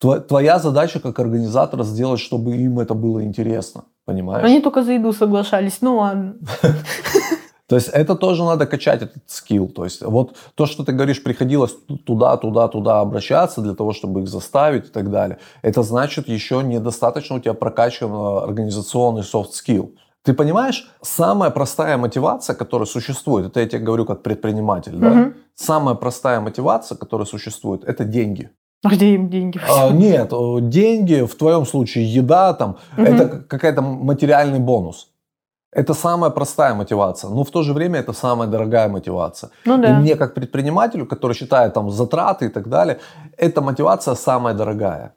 Тво- 0.03 0.19
Твоя 0.21 0.59
задача 0.59 0.99
как 0.99 1.19
организатора 1.19 1.83
сделать, 1.83 2.19
чтобы 2.19 2.55
им 2.55 2.79
это 2.79 2.93
было 2.93 3.23
интересно. 3.23 3.83
Понимаешь? 4.05 4.45
Они 4.45 4.61
только 4.61 4.83
за 4.83 4.93
еду 4.93 5.13
соглашались. 5.13 5.81
Ну 5.81 5.97
ладно. 5.97 6.33
То 7.69 7.75
есть 7.75 7.89
это 7.89 8.15
тоже 8.15 8.43
надо 8.43 8.65
качать, 8.65 9.03
этот 9.03 9.21
скилл. 9.27 9.67
То 9.67 9.83
есть 9.83 10.01
вот 10.01 10.35
то, 10.55 10.65
что 10.65 10.83
ты 10.83 10.91
говоришь, 10.91 11.23
приходилось 11.23 11.75
туда, 12.05 12.35
туда, 12.37 12.67
туда 12.67 12.99
обращаться 12.99 13.61
для 13.61 13.75
того, 13.75 13.93
чтобы 13.93 14.21
их 14.21 14.27
заставить 14.27 14.85
и 14.85 14.91
так 14.91 15.11
далее. 15.11 15.37
Это 15.61 15.83
значит 15.83 16.27
еще 16.27 16.63
недостаточно 16.63 17.35
у 17.35 17.39
тебя 17.39 17.53
прокачан 17.53 18.11
организационный 18.11 19.21
soft 19.21 19.51
skill. 19.51 19.91
Ты 20.23 20.33
понимаешь, 20.33 20.89
самая 21.03 21.51
простая 21.51 21.97
мотивация, 21.97 22.55
которая 22.55 22.87
существует, 22.87 23.45
это 23.45 23.59
я 23.59 23.67
тебе 23.67 23.85
говорю 23.85 24.05
как 24.05 24.23
предприниматель, 24.23 24.95
да? 24.95 25.09
Мгм. 25.09 25.33
Самая 25.55 25.95
простая 25.95 26.41
мотивация, 26.41 26.97
которая 26.97 27.25
существует, 27.27 27.83
это 27.83 28.03
деньги. 28.03 28.49
А 28.83 28.89
где 28.89 29.13
им 29.13 29.29
деньги? 29.29 29.59
А, 29.69 29.91
нет, 29.91 30.33
э, 30.33 30.57
деньги, 30.61 31.21
в 31.21 31.35
твоем 31.35 31.65
случае 31.65 32.13
еда, 32.13 32.53
там, 32.53 32.77
Мгм. 32.97 33.05
это 33.05 33.27
какая-то 33.47 33.81
материальный 33.81 34.59
бонус. 34.59 35.09
Это 35.71 35.93
самая 35.93 36.31
простая 36.31 36.73
мотивация, 36.73 37.29
но 37.29 37.43
в 37.43 37.51
то 37.51 37.61
же 37.61 37.73
время 37.73 37.99
это 37.99 38.13
самая 38.13 38.47
дорогая 38.47 38.87
мотивация. 38.87 39.51
Ну 39.65 39.77
И 39.77 39.81
да. 39.81 39.99
мне 39.99 40.15
как 40.15 40.33
предпринимателю, 40.33 41.05
который 41.05 41.33
считает 41.33 41.73
там 41.73 41.91
затраты 41.91 42.45
и 42.45 42.49
так 42.49 42.69
далее, 42.69 42.99
эта 43.37 43.61
мотивация 43.61 44.15
самая 44.15 44.55
дорогая. 44.55 45.13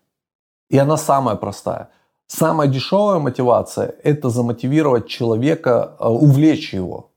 И 0.68 0.78
она 0.78 0.97
самая 0.97 1.37
простая. 1.37 1.88
Самая 2.26 2.68
дешевая 2.68 3.18
мотивация– 3.18 3.94
это 4.04 4.30
замотивировать 4.30 5.06
человека, 5.06 5.97
э, 6.00 6.09
увлечь 6.09 6.75
его. 6.75 7.11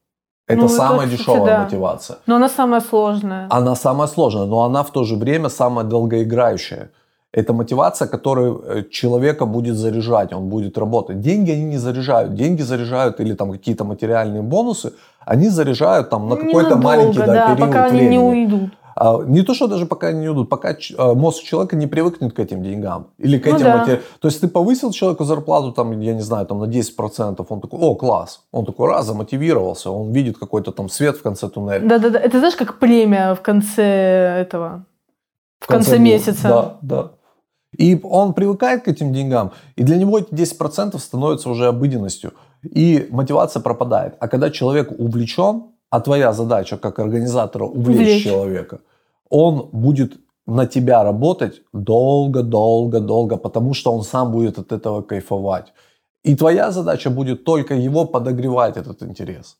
Это 0.47 0.59
Ну, 0.59 0.65
это, 0.65 0.75
самая 0.75 1.07
кстати, 1.07 1.21
дешевая 1.21 1.45
да. 1.45 1.63
мотивация. 1.63 2.17
Но 2.27 2.35
она 2.35 2.49
самая 2.49 2.81
сложная. 2.81 3.47
Она 3.49 3.75
самая 3.75 4.07
сложная, 4.07 4.45
но 4.45 4.63
она 4.63 4.83
в 4.83 4.91
то 4.91 5.03
же 5.03 5.15
время 5.15 5.49
самая 5.49 5.85
долгоиграющая. 5.85 6.89
Это 7.35 7.53
мотивация, 7.53 8.07
которая 8.07 8.53
э, 8.63 8.83
человека 8.89 9.45
будет 9.45 9.75
заряжать, 9.75 10.33
он 10.33 10.47
будет 10.49 10.77
работать. 10.77 11.19
Деньги 11.19 11.51
они 11.51 11.65
не 11.65 11.77
заряжают. 11.77 12.33
Деньги 12.35 12.61
заряжают 12.63 13.19
или 13.19 13.33
там 13.35 13.51
какие-то 13.51 13.83
материальные 13.83 14.41
бонусы, 14.41 14.93
они 15.25 15.49
заряжают 15.49 16.09
там 16.09 16.29
на 16.29 16.35
какой-то 16.37 16.77
маленький 16.77 17.19
да, 17.19 17.25
да, 17.25 17.55
период 17.55 17.59
пока 17.69 17.85
они 17.85 17.97
времени. 17.97 18.11
не 18.11 18.19
уйдут. 18.19 18.69
А, 18.97 19.21
не 19.27 19.41
то, 19.41 19.53
что 19.53 19.67
даже 19.67 19.85
пока 19.85 20.07
они 20.07 20.19
не 20.21 20.29
уйдут, 20.29 20.49
пока 20.49 20.69
а, 20.97 21.13
мозг 21.13 21.43
человека 21.43 21.75
не 21.75 21.87
привыкнет 21.87 22.31
к 22.33 22.39
этим 22.39 22.63
деньгам. 22.63 23.07
Или 23.17 23.37
к 23.37 23.45
Ну 23.49 23.55
этим 23.55 23.65
да. 23.65 23.77
матери- 23.77 24.01
То 24.21 24.29
есть 24.29 24.39
ты 24.39 24.47
повысил 24.47 24.91
человеку 24.91 25.25
зарплату, 25.25 25.71
там, 25.73 25.99
я 26.01 26.13
не 26.13 26.21
знаю, 26.23 26.45
там, 26.45 26.59
на 26.59 26.67
10%, 26.67 27.45
он 27.49 27.59
такой, 27.59 27.79
о, 27.81 27.95
класс. 27.95 28.43
Он 28.53 28.65
такой, 28.65 28.87
раз, 28.87 29.05
замотивировался, 29.07 29.91
он 29.91 30.13
видит 30.13 30.37
какой-то 30.37 30.71
там 30.71 30.87
свет 30.89 31.17
в 31.17 31.21
конце 31.21 31.49
туннеля. 31.49 31.85
Да-да-да. 31.85 32.19
Это 32.19 32.37
знаешь, 32.39 32.55
как 32.55 32.79
премия 32.79 33.33
в 33.35 33.41
конце 33.41 33.83
этого, 34.41 34.85
в 35.59 35.67
конце, 35.67 35.91
года. 35.91 36.01
месяца. 36.03 36.47
Да, 36.47 36.77
да. 36.81 37.11
И 37.77 37.99
он 38.03 38.33
привыкает 38.33 38.83
к 38.83 38.87
этим 38.87 39.13
деньгам, 39.13 39.51
и 39.77 39.83
для 39.83 39.97
него 39.97 40.19
эти 40.19 40.33
10% 40.33 40.99
становятся 40.99 41.49
уже 41.49 41.67
обыденностью, 41.67 42.31
и 42.63 43.07
мотивация 43.11 43.61
пропадает. 43.61 44.15
А 44.19 44.27
когда 44.27 44.49
человек 44.49 44.91
увлечен, 44.99 45.63
а 45.89 45.99
твоя 45.99 46.33
задача 46.33 46.77
как 46.77 46.99
организатора 46.99 47.65
увлечь, 47.65 47.99
Увлечь. 47.99 48.23
человека, 48.23 48.79
он 49.29 49.69
будет 49.71 50.13
на 50.47 50.65
тебя 50.65 51.03
работать 51.03 51.61
долго, 51.73 52.43
долго, 52.43 52.99
долго, 52.99 53.37
потому 53.37 53.73
что 53.73 53.91
он 53.91 54.03
сам 54.03 54.31
будет 54.31 54.59
от 54.59 54.71
этого 54.71 55.01
кайфовать. 55.01 55.73
И 56.23 56.35
твоя 56.35 56.71
задача 56.71 57.09
будет 57.09 57.43
только 57.43 57.75
его 57.75 58.05
подогревать 58.05 58.77
этот 58.77 59.03
интерес. 59.03 59.57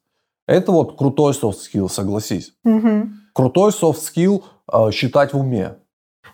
Это 0.48 0.72
вот 0.72 0.98
крутой 0.98 1.34
soft 1.34 1.58
skill, 1.58 1.90
согласись. 1.90 2.54
Мгм. 2.64 3.22
Крутой 3.34 3.72
soft 3.72 4.00
skill 4.00 4.44
э, 4.72 4.92
считать 4.92 5.34
в 5.34 5.40
уме. 5.40 5.76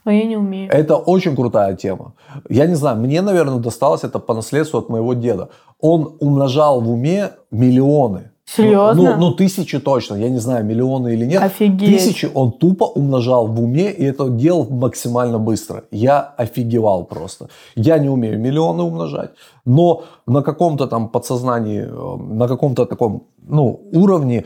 Но 0.05 0.12
я 0.12 0.25
не 0.25 0.38
умею. 0.38 0.70
Это 0.72 0.96
очень 0.96 1.36
крутая 1.36 1.75
тема. 1.75 2.13
Я 2.50 2.65
не 2.65 2.75
знаю, 2.75 2.98
мне, 2.98 3.22
наверное, 3.22 3.60
досталось 3.60 4.03
это 4.03 4.20
по 4.20 4.34
наследству 4.34 4.79
от 4.79 4.89
моего 4.89 5.13
деда. 5.13 5.50
Он 5.79 6.15
умножал 6.20 6.81
в 6.81 6.89
уме 6.89 7.31
миллионы. 7.51 8.31
Серьезно? 8.46 9.15
Ну, 9.15 9.17
ну, 9.17 9.31
тысячи 9.31 9.79
точно. 9.79 10.15
Я 10.15 10.29
не 10.29 10.39
знаю, 10.39 10.65
миллионы 10.65 11.13
или 11.13 11.25
нет. 11.25 11.43
Офигеть. 11.43 11.98
Тысячи 11.98 12.29
он 12.34 12.51
тупо 12.51 12.84
умножал 12.84 13.48
в 13.48 13.62
уме, 13.62 13.91
и 13.91 14.03
это 14.03 14.29
делал 14.29 14.67
максимально 14.70 15.39
быстро. 15.39 15.84
Я 15.91 16.34
офигевал 16.38 17.05
просто. 17.05 17.48
Я 17.75 17.98
не 18.00 18.10
умею 18.10 18.39
миллионы 18.39 18.84
умножать, 18.84 19.29
но 19.65 20.03
на 20.27 20.41
каком-то 20.41 20.88
там 20.88 21.08
подсознании, 21.08 21.84
э, 21.84 22.34
на 22.34 22.48
каком-то 22.48 22.86
таком 22.86 23.24
ну, 23.48 23.79
уровне 23.93 24.43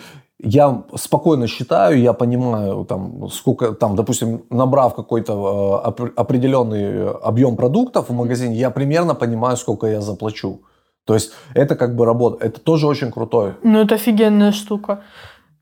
я 0.47 0.83
спокойно 0.95 1.47
считаю, 1.47 1.99
я 1.99 2.13
понимаю, 2.13 2.85
там, 2.85 3.29
сколько, 3.29 3.71
там, 3.73 3.95
допустим, 3.95 4.43
набрав 4.49 4.93
какой-то 4.95 5.33
э, 5.33 5.89
опр- 5.89 6.13
определенный 6.15 7.09
объем 7.11 7.55
продуктов 7.55 8.09
в 8.09 8.13
магазине, 8.13 8.55
я 8.55 8.69
примерно 8.69 9.15
понимаю, 9.15 9.57
сколько 9.57 9.87
я 9.87 10.01
заплачу. 10.01 10.61
То 11.05 11.13
есть 11.15 11.31
это 11.55 11.75
как 11.75 11.95
бы 11.95 12.05
работа. 12.05 12.45
Это 12.45 12.59
тоже 12.59 12.87
очень 12.87 13.11
крутой 13.11 13.53
Ну, 13.63 13.79
это 13.79 13.95
офигенная 13.95 14.51
штука. 14.51 14.99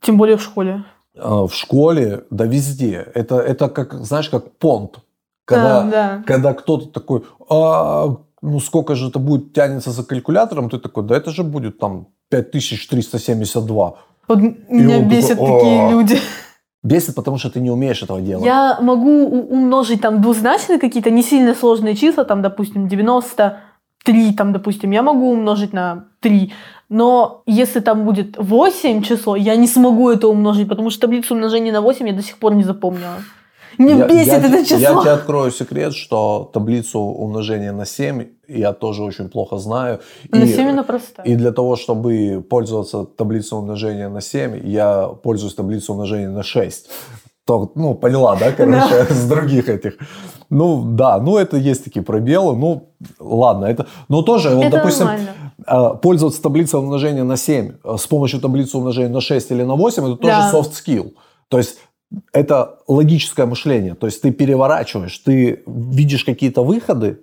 Тем 0.01 0.17
более 0.17 0.35
в 0.37 0.41
школе. 0.41 0.83
э, 1.15 1.21
в 1.47 1.51
школе, 1.53 2.23
да 2.29 2.45
везде. 2.45 3.07
Это, 3.15 3.35
это 3.39 3.69
как, 3.69 3.93
знаешь, 3.93 4.29
как 4.29 4.51
понт. 4.57 4.99
Когда, 5.45 5.81
Да, 5.83 5.89
да. 5.91 6.23
когда 6.25 6.53
кто-то 6.53 6.87
такой, 6.87 7.21
а, 7.49 8.15
ну 8.41 8.59
сколько 8.59 8.95
же 8.95 9.07
это 9.09 9.19
будет, 9.19 9.53
тянется 9.53 9.91
за 9.91 10.03
калькулятором, 10.03 10.69
ты 10.69 10.77
такой, 10.79 11.03
да 11.03 11.15
это 11.17 11.31
же 11.31 11.43
будет 11.43 11.79
там 11.79 12.07
5372. 12.29 13.93
Вот 14.27 14.39
меня 14.39 15.01
бесят 15.01 15.37
такой, 15.37 15.59
такие 15.59 15.89
люди. 15.91 16.17
Бесит, 16.83 17.15
потому 17.15 17.37
что 17.37 17.49
ты 17.49 17.59
не 17.59 17.71
умеешь 17.71 18.03
этого 18.03 18.21
делать. 18.21 18.45
Я 18.45 18.77
могу 18.81 19.25
умножить 19.25 20.01
там 20.01 20.21
двузначные 20.21 20.79
какие-то 20.79 21.09
не 21.09 21.23
сильно 21.23 21.55
сложные 21.55 21.95
числа, 21.95 22.25
там, 22.25 22.41
допустим, 22.41 22.87
93, 22.87 24.33
там, 24.33 24.51
допустим, 24.53 24.91
я 24.91 25.01
могу 25.01 25.31
умножить 25.31 25.73
на 25.73 26.05
3. 26.19 26.51
Но 26.89 27.43
если 27.45 27.79
там 27.79 28.05
будет 28.05 28.37
8 28.37 29.01
число, 29.01 29.35
я 29.35 29.55
не 29.55 29.67
смогу 29.67 30.09
это 30.09 30.27
умножить, 30.27 30.67
потому 30.67 30.89
что 30.89 31.01
таблицу 31.01 31.35
умножения 31.35 31.71
на 31.71 31.81
8 31.81 32.07
я 32.07 32.13
до 32.13 32.21
сих 32.21 32.37
пор 32.37 32.53
не 32.53 32.63
запомнила. 32.63 33.23
Меня 33.77 33.95
Я- 33.97 34.07
бесит 34.07 34.27
я, 34.27 34.37
это 34.39 34.63
число. 34.65 34.77
Я 34.77 35.01
тебе 35.01 35.11
открою 35.11 35.51
секрет, 35.51 35.93
что 35.93 36.49
таблицу 36.53 36.99
умножения 36.99 37.71
на 37.71 37.85
7 37.85 38.27
я 38.47 38.73
тоже 38.73 39.03
очень 39.03 39.29
плохо 39.29 39.57
знаю. 39.57 39.99
На 40.29 40.43
И- 40.43 40.47
7 40.47 40.69
она 40.69 40.83
простая. 40.83 41.25
И 41.25 41.35
для 41.35 41.51
того, 41.51 41.75
чтобы 41.75 42.45
пользоваться 42.49 43.03
таблицей 43.05 43.57
умножения 43.57 44.09
на 44.09 44.21
7, 44.21 44.59
я 44.67 45.07
пользуюсь 45.07 45.55
таблицей 45.55 45.93
умножения 45.93 46.29
на 46.29 46.43
6. 46.43 46.89
То, 47.45 47.71
ну, 47.75 47.93
поняла, 47.93 48.35
да, 48.37 48.51
короче, 48.51 49.05
с 49.13 49.27
других 49.27 49.67
этих. 49.69 49.97
Ну, 50.49 50.83
да, 50.85 51.17
ну, 51.19 51.37
это 51.37 51.57
есть 51.57 51.83
такие 51.83 52.01
пробелы. 52.03 52.55
Ну, 52.55 52.89
ладно, 53.19 53.65
это... 53.65 53.87
Но 54.07 54.21
тоже, 54.21 54.49
вот, 54.49 54.63
это 54.63 54.77
допустим, 54.77 55.05
нормально. 55.07 55.31
э, 55.67 55.97
пользоваться 56.01 56.41
таблицей 56.41 56.79
умножения 56.79 57.23
на 57.23 57.35
7 57.37 57.73
э, 57.83 57.97
с 57.97 58.05
помощью 58.07 58.39
таблицы 58.39 58.77
умножения 58.77 59.09
на 59.11 59.19
6 59.19 59.51
или 59.51 59.63
на 59.63 59.75
8, 59.75 60.03
это 60.05 60.15
тоже 60.15 60.33
Да. 60.35 60.51
soft 60.53 60.71
skill. 60.71 61.13
То 61.49 61.57
есть 61.57 61.79
это 62.31 62.79
логическое 62.87 63.45
мышление. 63.45 63.95
То 63.95 64.07
есть 64.07 64.21
ты 64.21 64.31
переворачиваешь, 64.31 65.17
ты 65.19 65.63
видишь 65.65 66.23
какие-то 66.23 66.63
выходы. 66.63 67.19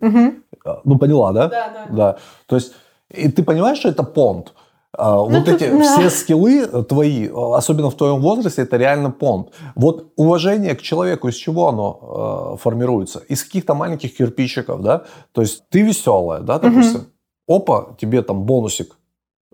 А, 0.64 0.80
Ну, 0.84 0.98
поняла, 0.98 1.32
да? 1.32 1.48
Да, 1.48 1.68
да. 1.68 1.96
Да. 1.96 2.16
То 2.46 2.56
есть 2.56 2.72
и 3.10 3.28
ты 3.28 3.42
понимаешь, 3.42 3.78
что 3.78 3.88
это 3.88 4.02
понт. 4.02 4.52
А, 4.92 5.18
вот 5.18 5.30
Ну, 5.30 5.44
тут 5.44 5.54
эти 5.54 5.70
да. 5.70 5.82
все 5.82 6.10
скиллы 6.10 6.60
э, 6.62 6.82
твои, 6.82 7.28
э, 7.28 7.54
особенно 7.54 7.90
в 7.90 7.94
твоем 7.94 8.20
возрасте, 8.20 8.62
это 8.62 8.76
реально 8.76 9.10
понт. 9.10 9.50
Вот 9.76 10.12
уважение 10.16 10.74
к 10.74 10.82
человеку, 10.82 11.28
из 11.28 11.36
чего 11.36 11.68
оно 11.68 12.54
э, 12.54 12.56
формируется? 12.58 13.20
Из 13.28 13.44
каких-то 13.44 13.74
маленьких 13.74 14.16
кирпичиков, 14.16 14.82
да? 14.82 15.04
То 15.32 15.42
есть 15.42 15.62
ты 15.70 15.82
веселая, 15.82 16.40
да, 16.40 16.58
допустим. 16.58 17.06
Опа, 17.48 17.96
тебе 18.00 18.22
там 18.22 18.42
бонусик. 18.42 18.96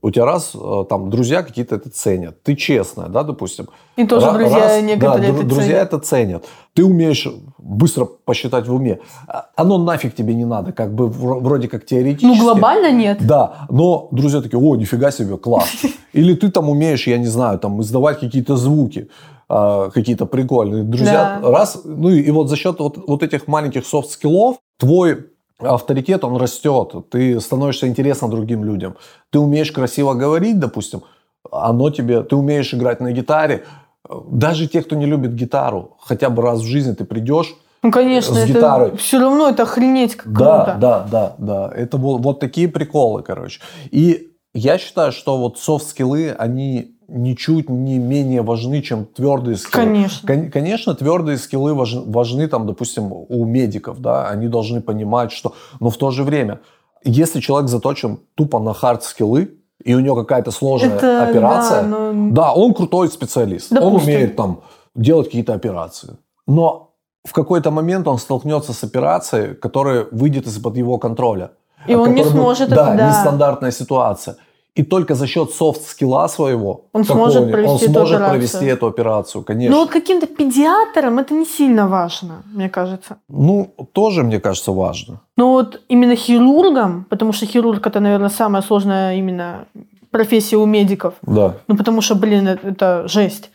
У 0.02 0.10
тебя 0.10 0.26
раз 0.26 0.52
э, 0.54 0.84
там 0.90 1.08
друзья 1.08 1.42
какие-то 1.42 1.74
это 1.76 1.88
ценят. 1.90 2.42
Ты 2.42 2.54
честная, 2.54 3.08
да, 3.08 3.22
допустим. 3.22 3.68
И 3.96 4.04
тоже 4.06 4.26
Ра- 4.26 4.32
друзья 4.38 4.58
раз- 4.58 4.82
некоторые 4.82 5.18
да, 5.20 5.26
это 5.28 5.38
дру- 5.38 5.42
друзья 5.44 5.64
ценят. 5.72 5.86
это 5.88 5.98
ценят. 6.00 6.44
Ты 6.74 6.84
умеешь 6.84 7.26
быстро 7.58 8.04
посчитать 8.04 8.68
в 8.68 8.74
уме. 8.74 8.98
А- 9.26 9.46
Оно 9.56 9.78
нафиг 9.78 10.14
тебе 10.14 10.34
не 10.34 10.44
надо, 10.44 10.72
как 10.72 10.94
бы 10.94 11.06
вро- 11.06 11.40
вроде 11.40 11.68
как 11.68 11.86
теоретически. 11.86 12.26
Ну, 12.26 12.38
глобально 12.38 12.92
нет. 12.92 13.18
Да, 13.26 13.66
но 13.70 14.08
друзья 14.12 14.42
такие, 14.42 14.58
о, 14.60 14.76
нифига 14.76 15.10
себе, 15.10 15.38
класс. 15.38 15.70
Или 16.12 16.34
ты 16.34 16.50
там 16.50 16.68
умеешь, 16.68 17.06
я 17.06 17.16
не 17.18 17.26
знаю, 17.28 17.58
там 17.58 17.80
издавать 17.80 18.20
какие-то 18.20 18.56
звуки, 18.56 19.08
а, 19.48 19.88
какие-то 19.90 20.26
прикольные. 20.26 20.82
Друзья, 20.84 21.40
Да. 21.42 21.50
раз, 21.50 21.80
ну 21.84 22.10
и 22.10 22.30
вот 22.30 22.50
за 22.50 22.56
счет 22.56 22.78
вот, 22.80 22.98
вот 23.08 23.22
этих 23.22 23.48
маленьких 23.48 23.86
софт-скиллов 23.86 24.56
твой 24.78 25.26
авторитет, 25.58 26.25
он 26.25 26.36
растет, 26.36 26.92
ты 27.10 27.40
становишься 27.40 27.88
интересным 27.88 28.30
другим 28.30 28.64
людям. 28.64 28.96
Ты 29.30 29.38
умеешь 29.38 29.72
красиво 29.72 30.14
говорить, 30.14 30.58
допустим, 30.58 31.02
оно 31.50 31.90
тебе, 31.90 32.22
ты 32.22 32.36
умеешь 32.36 32.75
играть 32.75 33.00
на 33.00 33.12
гитаре. 33.12 33.64
Даже 34.30 34.68
те, 34.68 34.82
кто 34.82 34.94
не 34.96 35.06
любит 35.06 35.34
гитару, 35.34 35.96
хотя 36.00 36.30
бы 36.30 36.42
раз 36.42 36.60
в 36.60 36.64
жизни 36.66 36.92
ты 36.92 37.04
придешь, 37.04 37.54
Ну, 37.82 37.90
конечно, 37.90 38.34
С 38.34 38.38
это 38.38 38.46
гитарой. 38.48 38.96
все 38.96 39.18
равно 39.20 39.48
это 39.48 39.62
охренеть 39.64 40.16
как 40.16 40.32
Да, 40.32 40.64
круто. 40.64 40.78
да, 40.80 41.06
да, 41.10 41.34
да. 41.38 41.72
Это 41.75 41.96
вот, 41.96 42.20
вот 42.20 42.40
такие 42.40 42.68
приколы, 42.68 43.22
короче. 43.22 43.60
И 43.90 44.32
я 44.54 44.78
считаю, 44.78 45.12
что 45.12 45.38
вот 45.38 45.58
софт-скиллы, 45.58 46.30
они 46.38 46.95
ничуть 47.08 47.68
не 47.70 47.98
менее 47.98 48.42
важны, 48.42 48.82
чем 48.82 49.04
твердые 49.04 49.56
скиллы. 49.56 49.84
Конечно. 49.84 50.26
Кон- 50.26 50.50
Конечно, 50.50 50.94
твердые 50.94 51.38
скиллы 51.38 51.75
важны, 51.75 52.02
важны, 52.06 52.48
там, 52.48 52.66
допустим, 52.66 53.12
у 53.12 53.44
медиков, 53.44 54.00
да, 54.00 54.28
они 54.28 54.48
должны 54.48 54.80
понимать, 54.80 55.32
что... 55.32 55.54
Но 55.80 55.90
в 55.90 55.96
то 55.96 56.10
же 56.10 56.25
время, 56.25 56.60
если 57.04 57.40
человек 57.40 57.68
заточен 57.70 58.18
тупо 58.34 58.58
на 58.58 58.72
хард-скиллы, 58.72 59.50
и 59.84 59.94
у 59.94 60.00
него 60.00 60.16
какая-то 60.16 60.50
сложная 60.50 60.96
Это, 60.96 61.28
операция, 61.28 61.82
да, 61.82 61.88
ну, 61.88 62.30
да, 62.32 62.52
он 62.52 62.75
крутой 62.75 63.08
специалист. 63.08 63.70
Он 63.72 63.78
Допустим. 63.78 64.14
умеет 64.14 64.36
там 64.36 64.60
делать 64.94 65.26
какие-то 65.26 65.54
операции. 65.54 66.16
Но 66.46 66.94
в 67.25 67.32
какой-то 67.32 67.70
момент 67.70 68.08
он 68.08 68.18
столкнется 68.18 68.72
с 68.72 68.82
операцией, 68.82 69.54
которая 69.54 70.06
выйдет 70.10 70.46
из-под 70.46 70.76
его 70.76 70.98
контроля. 70.98 71.50
И 71.86 71.94
он 71.94 72.14
не 72.14 72.22
будет- 72.22 72.32
сможет 72.32 72.70
Да, 72.70 72.88
это, 72.88 72.96
да. 72.98 73.08
нестандартная 73.10 73.70
ситуация. 73.70 74.36
И 74.76 74.83
только 74.83 75.14
за 75.14 75.26
счет 75.26 75.50
софт-скилла 75.52 76.28
своего 76.28 76.85
Он 76.92 77.04
сможет 77.04 77.50
провести 77.50 77.71
он 77.71 77.76
эту 77.76 77.92
сможет 77.92 78.14
операцию. 78.16 78.30
провести 78.30 78.66
эту 78.66 78.87
операцию, 78.87 79.42
конечно. 79.45 79.76
Ну 79.76 79.83
вот 79.83 79.90
каким-то 79.90 80.26
педиатрам 80.26 81.18
это 81.18 81.35
не 81.35 81.47
сильно 81.47 81.88
важно, 81.88 82.42
мне 82.54 82.68
кажется. 82.68 83.16
Ну, 83.28 83.75
тоже, 83.92 84.23
мне 84.23 84.38
кажется, 84.38 84.73
важно. 84.73 85.21
Но 85.37 85.52
вот 85.52 85.80
именно 85.88 86.14
хирургам, 86.14 87.06
потому 87.09 87.33
что 87.33 87.47
хирург 87.47 87.87
это, 87.87 88.00
наверное, 88.00 88.28
самая 88.28 88.62
сложная 88.62 89.16
именно 89.16 89.64
профессия 90.11 90.56
у 90.56 90.66
медиков. 90.66 91.14
Да. 91.23 91.54
Ну 91.68 91.76
потому 91.76 92.02
что, 92.02 92.14
блин, 92.14 92.49
это, 92.49 92.68
это 92.68 93.09
жесть. 93.09 93.50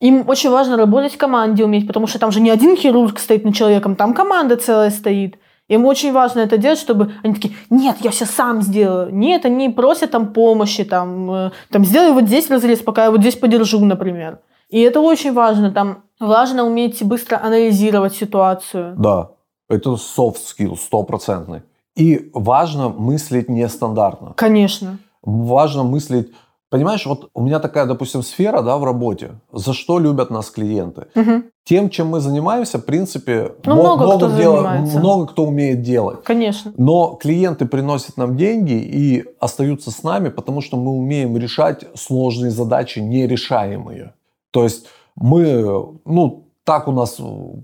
Им 0.00 0.24
очень 0.28 0.50
важно 0.50 0.76
работать 0.76 1.12
в 1.12 1.18
команде 1.18 1.64
уметь, 1.64 1.86
потому 1.86 2.06
что 2.06 2.18
там 2.18 2.32
же 2.32 2.40
не 2.40 2.50
один 2.50 2.76
хирург 2.76 3.18
стоит 3.18 3.44
над 3.44 3.54
человеком, 3.54 3.94
там 3.94 4.14
команда 4.14 4.56
целая 4.56 4.90
стоит. 4.90 5.36
Им 5.70 5.86
очень 5.86 6.12
важно 6.12 6.40
это 6.40 6.58
делать, 6.58 6.80
чтобы 6.80 7.12
они 7.22 7.32
такие, 7.34 7.54
нет, 7.70 7.98
я 8.00 8.10
все 8.10 8.26
сам 8.26 8.60
сделаю. 8.60 9.14
Нет, 9.14 9.44
они 9.44 9.68
просят 9.68 10.10
там 10.10 10.32
помощи, 10.32 10.82
там, 10.84 11.30
э, 11.30 11.50
там 11.70 11.84
сделай 11.84 12.12
вот 12.12 12.24
здесь 12.24 12.50
разрез, 12.50 12.80
пока 12.80 13.04
я 13.04 13.10
вот 13.12 13.20
здесь 13.20 13.36
подержу, 13.36 13.78
например. 13.84 14.40
И 14.68 14.80
это 14.80 15.00
очень 15.00 15.32
важно. 15.32 15.70
Там 15.70 16.02
важно 16.18 16.64
уметь 16.64 17.00
быстро 17.04 17.40
анализировать 17.40 18.14
ситуацию. 18.14 18.96
Да. 18.98 19.30
Это 19.68 19.90
soft 19.90 20.38
skill, 20.38 20.76
стопроцентный. 20.76 21.62
И 21.94 22.30
важно 22.34 22.88
мыслить 22.88 23.48
нестандартно. 23.48 24.32
Конечно. 24.36 24.98
важно 25.22 25.84
мыслить. 25.84 26.32
Понимаешь, 26.70 27.04
вот 27.04 27.30
у 27.34 27.42
меня 27.42 27.58
такая, 27.58 27.84
допустим, 27.84 28.22
сфера 28.22 28.62
да, 28.62 28.78
в 28.78 28.84
работе. 28.84 29.32
За 29.52 29.72
что 29.72 29.98
любят 29.98 30.30
нас 30.30 30.50
клиенты? 30.50 31.08
Мгм. 31.16 31.44
Тем, 31.64 31.90
чем 31.90 32.06
мы 32.06 32.20
занимаемся, 32.20 32.78
в 32.78 32.84
принципе, 32.84 33.52
Ну, 33.64 33.74
мо- 33.74 33.82
много 33.96 34.16
кто 34.16 34.28
дела- 34.28 34.56
занимается. 34.62 34.98
много 35.00 35.26
кто 35.26 35.44
умеет 35.46 35.82
делать. 35.82 36.22
Конечно. 36.22 36.72
Но 36.76 37.14
клиенты 37.20 37.66
приносят 37.66 38.16
нам 38.16 38.36
деньги 38.36 38.72
и 38.74 39.24
остаются 39.40 39.90
с 39.90 40.04
нами, 40.04 40.28
потому 40.28 40.60
что 40.60 40.76
мы 40.76 40.92
умеем 40.92 41.36
решать 41.36 41.84
сложные 41.94 42.52
задачи, 42.52 43.00
нерешаемые. 43.00 44.14
То 44.52 44.62
есть 44.62 44.86
мы, 45.16 45.96
ну, 46.04 46.44
так 46.64 46.86
у 46.86 46.92
нас 46.92 47.18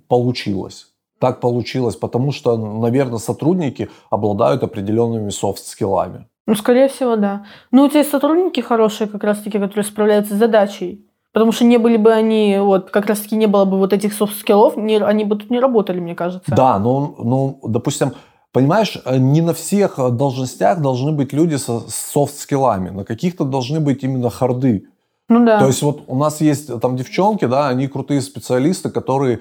получилось. 0.08 0.88
Так 1.20 1.40
получилось, 1.40 1.96
потому 1.96 2.32
что, 2.32 2.56
наверное, 2.56 3.18
сотрудники 3.18 3.88
обладают 4.10 4.62
определенными 4.62 5.30
софт-скиллами. 5.30 6.26
Ну, 6.46 6.54
скорее 6.54 6.88
всего, 6.88 7.16
да. 7.16 7.44
Ну, 7.72 7.84
у 7.84 7.88
тебя 7.88 8.00
есть 8.00 8.10
сотрудники 8.10 8.60
хорошие, 8.60 9.08
как 9.08 9.24
раз-таки, 9.24 9.58
которые 9.58 9.84
справляются 9.84 10.34
с 10.34 10.38
задачей. 10.38 11.04
Потому 11.32 11.52
что 11.52 11.64
не 11.64 11.76
были 11.76 11.98
бы 11.98 12.12
они, 12.12 12.56
вот, 12.60 12.90
как 12.90 13.06
раз-таки 13.06 13.36
не 13.36 13.46
было 13.46 13.66
бы 13.66 13.76
вот 13.78 13.92
этих 13.92 14.14
софт-скиллов, 14.14 14.76
не, 14.76 14.96
они 14.96 15.24
бы 15.24 15.36
тут 15.36 15.50
не 15.50 15.60
работали, 15.60 16.00
мне 16.00 16.14
кажется. 16.14 16.50
Да, 16.54 16.78
но, 16.78 17.14
ну, 17.18 17.60
допустим, 17.62 18.12
понимаешь, 18.52 18.96
не 19.06 19.42
на 19.42 19.52
всех 19.52 19.98
должностях 20.16 20.80
должны 20.80 21.12
быть 21.12 21.34
люди 21.34 21.56
со 21.56 21.80
софт-скиллами. 21.88 22.88
На 22.90 23.04
каких-то 23.04 23.44
должны 23.44 23.80
быть 23.80 24.02
именно 24.02 24.30
харды. 24.30 24.86
Ну 25.28 25.44
да. 25.44 25.58
То 25.58 25.66
есть 25.66 25.82
вот 25.82 26.04
у 26.06 26.16
нас 26.16 26.40
есть 26.40 26.80
там 26.80 26.96
девчонки, 26.96 27.44
да, 27.46 27.68
они 27.68 27.88
крутые 27.88 28.22
специалисты, 28.22 28.90
которые, 28.90 29.40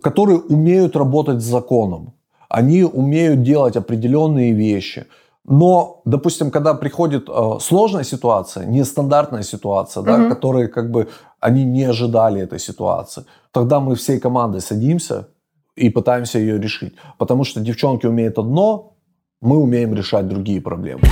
которые 0.00 0.38
умеют 0.38 0.96
работать 0.96 1.42
с 1.42 1.44
законом. 1.44 2.14
Они 2.48 2.84
умеют 2.84 3.42
делать 3.42 3.76
определенные 3.76 4.52
вещи. 4.52 5.06
Но, 5.46 6.00
допустим, 6.06 6.50
когда 6.50 6.72
приходит 6.74 7.28
э, 7.28 7.58
сложная 7.60 8.04
ситуация, 8.04 8.64
нестандартная 8.66 9.42
ситуация, 9.42 10.02
да, 10.02 10.16
Мгм. 10.16 10.28
которые 10.30 10.68
как 10.68 10.90
бы 10.90 11.08
они 11.38 11.64
не 11.64 11.84
ожидали 11.84 12.40
этой 12.40 12.58
ситуации, 12.58 13.24
тогда 13.52 13.78
мы 13.80 13.94
всей 13.94 14.18
командой 14.18 14.60
садимся 14.62 15.28
и 15.76 15.90
пытаемся 15.90 16.38
ее 16.38 16.58
решить. 16.58 16.94
Потому 17.18 17.44
что 17.44 17.60
девчонки 17.60 18.06
умеют 18.06 18.38
одно, 18.38 18.94
мы 19.42 19.58
умеем 19.58 19.94
решать 19.94 20.26
другие 20.28 20.60
проблемы. 20.62 21.02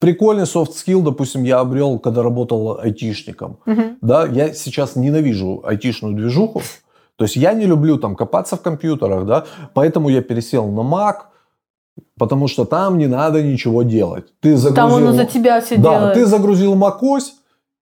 Прикольный 0.00 0.44
soft 0.44 0.70
skill, 0.74 1.02
допустим, 1.02 1.42
я 1.42 1.58
обрел, 1.58 1.98
когда 1.98 2.22
работал 2.22 2.78
айтишником. 2.78 3.58
Мгм. 3.66 3.98
Да, 4.00 4.26
я 4.26 4.54
сейчас 4.54 4.94
ненавижу 4.94 5.60
айтишную 5.64 6.14
движуху. 6.14 6.62
То 7.18 7.24
есть 7.24 7.34
я 7.34 7.52
не 7.52 7.66
люблю 7.66 7.98
там 7.98 8.14
копаться 8.14 8.56
в 8.56 8.62
компьютерах, 8.62 9.26
да, 9.26 9.44
поэтому 9.74 10.08
я 10.08 10.22
пересел 10.22 10.68
на 10.68 10.80
Mac, 10.80 11.16
потому 12.16 12.46
что 12.46 12.64
там 12.64 12.96
не 12.96 13.08
надо 13.08 13.42
ничего 13.42 13.82
делать. 13.82 14.26
Ты 14.40 14.56
загрузил, 14.56 14.88
Там 14.98 15.08
он 15.08 15.14
за 15.14 15.24
тебя 15.24 15.60
все 15.60 15.76
да, 15.78 15.98
делает. 15.98 16.14
ты 16.14 16.26
загрузил 16.26 16.76
macOS, 16.76 17.32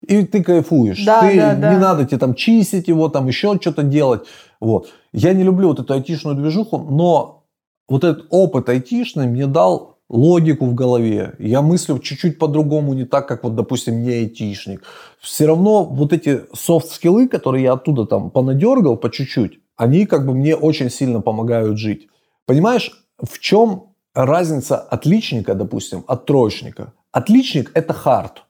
и 0.06 0.26
ты 0.26 0.44
кайфуешь. 0.44 1.02
Да, 1.06 1.22
ты 1.22 1.36
да, 1.38 1.54
да. 1.54 1.72
не 1.72 1.80
надо 1.80 2.04
тебе 2.04 2.18
там 2.18 2.34
чистить 2.34 2.86
его, 2.86 3.08
там 3.08 3.26
еще 3.26 3.56
что-то 3.58 3.82
делать. 3.82 4.26
Вот. 4.60 4.88
Я 5.14 5.32
не 5.32 5.42
люблю 5.42 5.68
вот 5.68 5.80
эту 5.80 5.94
айтишную 5.94 6.36
движуху, 6.36 6.76
но 6.76 7.44
вот 7.88 8.04
этот 8.04 8.26
опыт 8.28 8.68
айтишный 8.68 9.26
мне 9.26 9.46
дал 9.46 9.93
логику 10.08 10.66
в 10.66 10.74
голове. 10.74 11.34
Я 11.38 11.62
мыслю 11.62 11.98
чуть-чуть 11.98 12.38
по-другому, 12.38 12.94
не 12.94 13.04
так, 13.04 13.26
как 13.28 13.44
вот, 13.44 13.54
допустим, 13.54 14.02
не 14.02 14.10
айтишник. 14.10 14.82
Все 15.20 15.46
равно 15.46 15.84
вот 15.84 16.12
эти 16.12 16.42
софт-скиллы, 16.54 17.28
которые 17.28 17.64
я 17.64 17.72
оттуда 17.72 18.04
там 18.06 18.30
понадергал 18.30 18.96
по 18.96 19.10
чуть-чуть, 19.10 19.60
они 19.76 20.06
как 20.06 20.26
бы 20.26 20.34
мне 20.34 20.54
очень 20.56 20.90
сильно 20.90 21.20
помогают 21.20 21.78
жить. 21.78 22.08
Понимаешь, 22.46 22.90
в 23.22 23.38
чем 23.38 23.94
разница 24.14 24.76
отличника, 24.76 25.54
допустим, 25.54 26.04
от 26.06 26.26
троечника? 26.26 26.92
Отличник– 27.12 27.70
это 27.74 27.92
хард. 27.92 28.44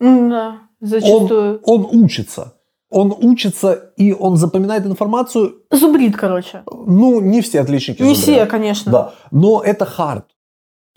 Да, 0.00 0.62
зачастую. 0.80 1.60
Он 1.64 1.86
учится. 1.90 2.54
Он 2.90 3.14
учится, 3.20 3.92
и 3.98 4.12
он 4.12 4.36
запоминает 4.36 4.86
информацию. 4.86 5.56
Зубрит, 5.70 6.16
короче. 6.16 6.62
Ну, 6.66 7.20
не 7.20 7.42
все 7.42 7.60
отличники 7.60 8.00
Не 8.00 8.14
зубрят. 8.14 8.22
все, 8.22 8.46
конечно. 8.46 8.90
Да, 8.92 9.14
но 9.30 9.60
это 9.62 9.84
хард. 9.84 10.24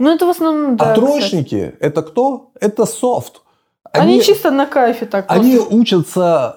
Ну, 0.01 0.09
это 0.09 0.25
в 0.25 0.29
основном, 0.29 0.77
да, 0.77 0.93
а 0.93 0.95
троечники– 0.95 1.75
это 1.79 2.01
кто? 2.01 2.51
Это 2.59 2.85
софт. 2.85 3.41
Они, 3.93 4.19
чисто 4.21 4.49
на 4.49 4.65
кайфе 4.65 5.05
так 5.05 5.25
Они 5.27 5.55
просто. 5.57 5.75
учатся, 5.75 6.55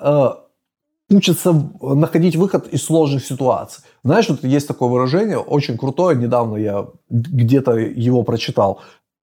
э, 1.11 1.15
учатся 1.15 1.53
находить 1.83 2.37
выход 2.37 2.69
из 2.69 2.83
сложных 2.85 3.27
ситуаций. 3.27 3.85
Знаешь, 4.03 4.31
вот 4.31 4.45
есть 4.45 4.67
такое 4.67 4.89
выражение, 4.89 5.37
очень 5.37 5.77
крутое, 5.77 6.17
недавно 6.17 6.57
я 6.57 6.87
где-то 7.11 7.73
его 7.73 8.23
прочитал. 8.23 8.81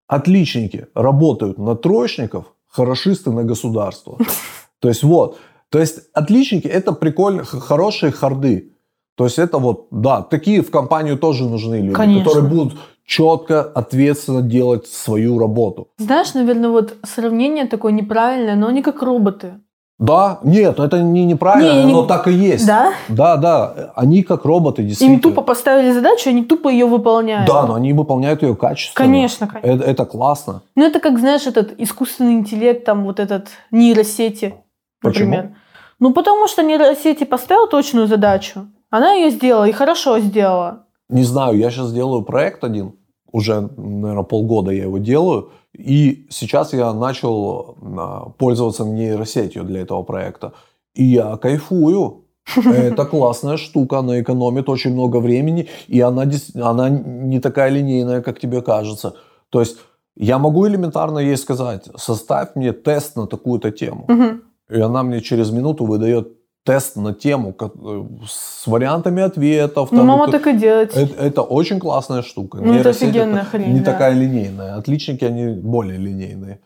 Отличники 0.08 0.86
работают 0.94 1.58
на 1.58 1.76
троечников, 1.76 2.46
хорошисты 2.68 3.32
на 3.32 3.44
государство. 3.44 4.18
То 4.80 4.90
есть 4.90 5.02
вот. 5.04 5.40
То 5.70 5.80
есть 5.80 6.00
отличники 6.14 6.68
это 6.68 6.92
прикольно, 6.92 7.44
х- 7.44 7.60
хорошие 7.60 8.12
харды. 8.12 8.74
То 9.16 9.24
есть 9.26 9.40
это 9.40 9.58
вот, 9.58 9.88
да, 9.92 10.22
такие 10.22 10.62
в 10.62 10.70
компанию 10.70 11.18
тоже 11.18 11.46
нужны 11.46 11.76
люди, 11.82 11.94
Конечно. 11.94 12.26
которые 12.26 12.50
будут 12.50 12.74
четко, 13.06 13.62
ответственно 13.62 14.42
делать 14.42 14.88
свою 14.88 15.40
работу. 15.40 15.90
Знаешь, 15.98 16.34
наверное, 16.34 16.70
вот 16.70 16.96
сравнение 17.04 17.66
такое 17.66 17.92
неправильное, 17.92 18.56
но 18.56 18.68
они 18.68 18.82
как 18.82 19.02
роботы. 19.02 19.60
Да, 20.00 20.40
нет, 20.44 20.80
это 20.80 21.00
не 21.00 21.26
неправильно, 21.26 21.82
Не, 21.82 21.86
не- 21.86 21.94
но 21.94 22.06
так 22.08 22.28
и 22.28 22.32
есть. 22.32 22.66
Да? 22.66 22.94
Да, 23.08 23.38
да, 23.38 23.92
они 23.96 24.24
как 24.24 24.46
роботы, 24.46 24.82
действительно. 24.82 25.18
Им 25.18 25.22
тупо 25.22 25.44
поставили 25.44 25.92
задачу, 25.92 26.32
они 26.32 26.44
тупо 26.44 26.70
ее 26.70 26.88
выполняют. 26.88 27.48
Да, 27.48 27.68
но 27.68 27.76
они 27.76 27.94
выполняют 27.94 28.42
ее 28.42 28.56
качественно. 28.56 29.06
Конечно, 29.06 29.46
конечно. 29.48 29.70
Это, 29.70 29.84
это 29.84 30.06
классно. 30.06 30.64
Ну, 30.76 30.84
это 30.88 31.00
как, 31.00 31.20
знаешь, 31.20 31.46
этот 31.46 31.80
искусственный 31.80 32.34
интеллект, 32.34 32.84
там 32.84 33.04
вот 33.04 33.20
этот 33.20 33.50
нейросети, 33.70 34.56
Почему? 35.04 35.30
например. 35.30 35.56
Ну, 36.00 36.14
потому 36.14 36.48
что 36.48 36.64
нейросети 36.64 37.24
поставил 37.24 37.68
точную 37.68 38.08
задачу, 38.08 38.66
она 38.90 39.14
ее 39.14 39.30
сделала 39.30 39.66
и 39.66 39.72
хорошо 39.72 40.18
сделала. 40.20 40.88
Не 41.12 41.24
знаю, 41.24 41.58
я 41.58 41.70
сейчас 41.70 41.94
делаю 41.94 42.24
проект 42.24 42.64
один, 42.64 42.94
уже, 43.32 43.70
наверное, 43.78 44.24
полгода 44.24 44.72
я 44.72 44.84
его 44.84 44.98
делаю, 44.98 45.52
и 45.74 46.28
сейчас 46.30 46.74
я 46.74 46.94
начал 46.94 47.76
а, 47.82 48.30
пользоваться 48.38 48.86
нейросетью 48.86 49.64
для 49.64 49.82
этого 49.82 50.04
проекта. 50.04 50.54
И 50.94 51.04
я 51.04 51.38
кайфую. 51.38 52.26
Это 52.56 53.06
классная 53.06 53.58
штука, 53.58 54.00
она 54.00 54.20
экономит 54.20 54.68
очень 54.68 54.94
много 54.94 55.18
времени, 55.18 55.68
и 55.88 56.02
она, 56.02 56.26
она 56.56 56.90
не 56.90 57.40
такая 57.40 57.70
линейная, 57.70 58.22
как 58.22 58.40
тебе 58.40 58.62
кажется. 58.62 59.14
То 59.50 59.60
есть 59.60 59.78
я 60.16 60.40
могу 60.40 60.68
элементарно 60.68 61.20
ей 61.20 61.38
сказать, 61.38 61.88
составь 61.96 62.56
мне 62.56 62.74
тест 62.74 63.16
на 63.16 63.28
такую-то 63.28 63.72
тему. 63.72 64.06
Мгм. 64.08 64.42
И 64.70 64.80
она 64.80 65.04
мне 65.04 65.22
через 65.22 65.52
минуту 65.52 65.86
выдает 65.86 66.41
тест 66.64 66.96
на 66.96 67.14
тему 67.14 67.56
э, 67.60 68.04
с 68.28 68.68
вариантами 68.68 69.24
ответов. 69.24 69.92
Ну, 69.92 69.98
там, 70.00 70.08
мама 70.08 70.28
и 70.28 70.32
так 70.32 70.48
и 70.48 70.54
делает. 70.58 70.96
это, 70.96 71.16
это 71.16 71.42
очень 71.42 71.80
классная 71.80 72.22
штука. 72.22 72.60
Ну, 72.62 72.74
это 72.74 72.90
офигенная 72.90 73.44
хрень, 73.44 73.74
Не 73.74 73.80
да. 73.80 73.92
такая 73.92 74.14
линейная. 74.14 74.76
Отличники, 74.76 75.26
они 75.26 75.48
более 75.56 75.98
линейные. 75.98 76.60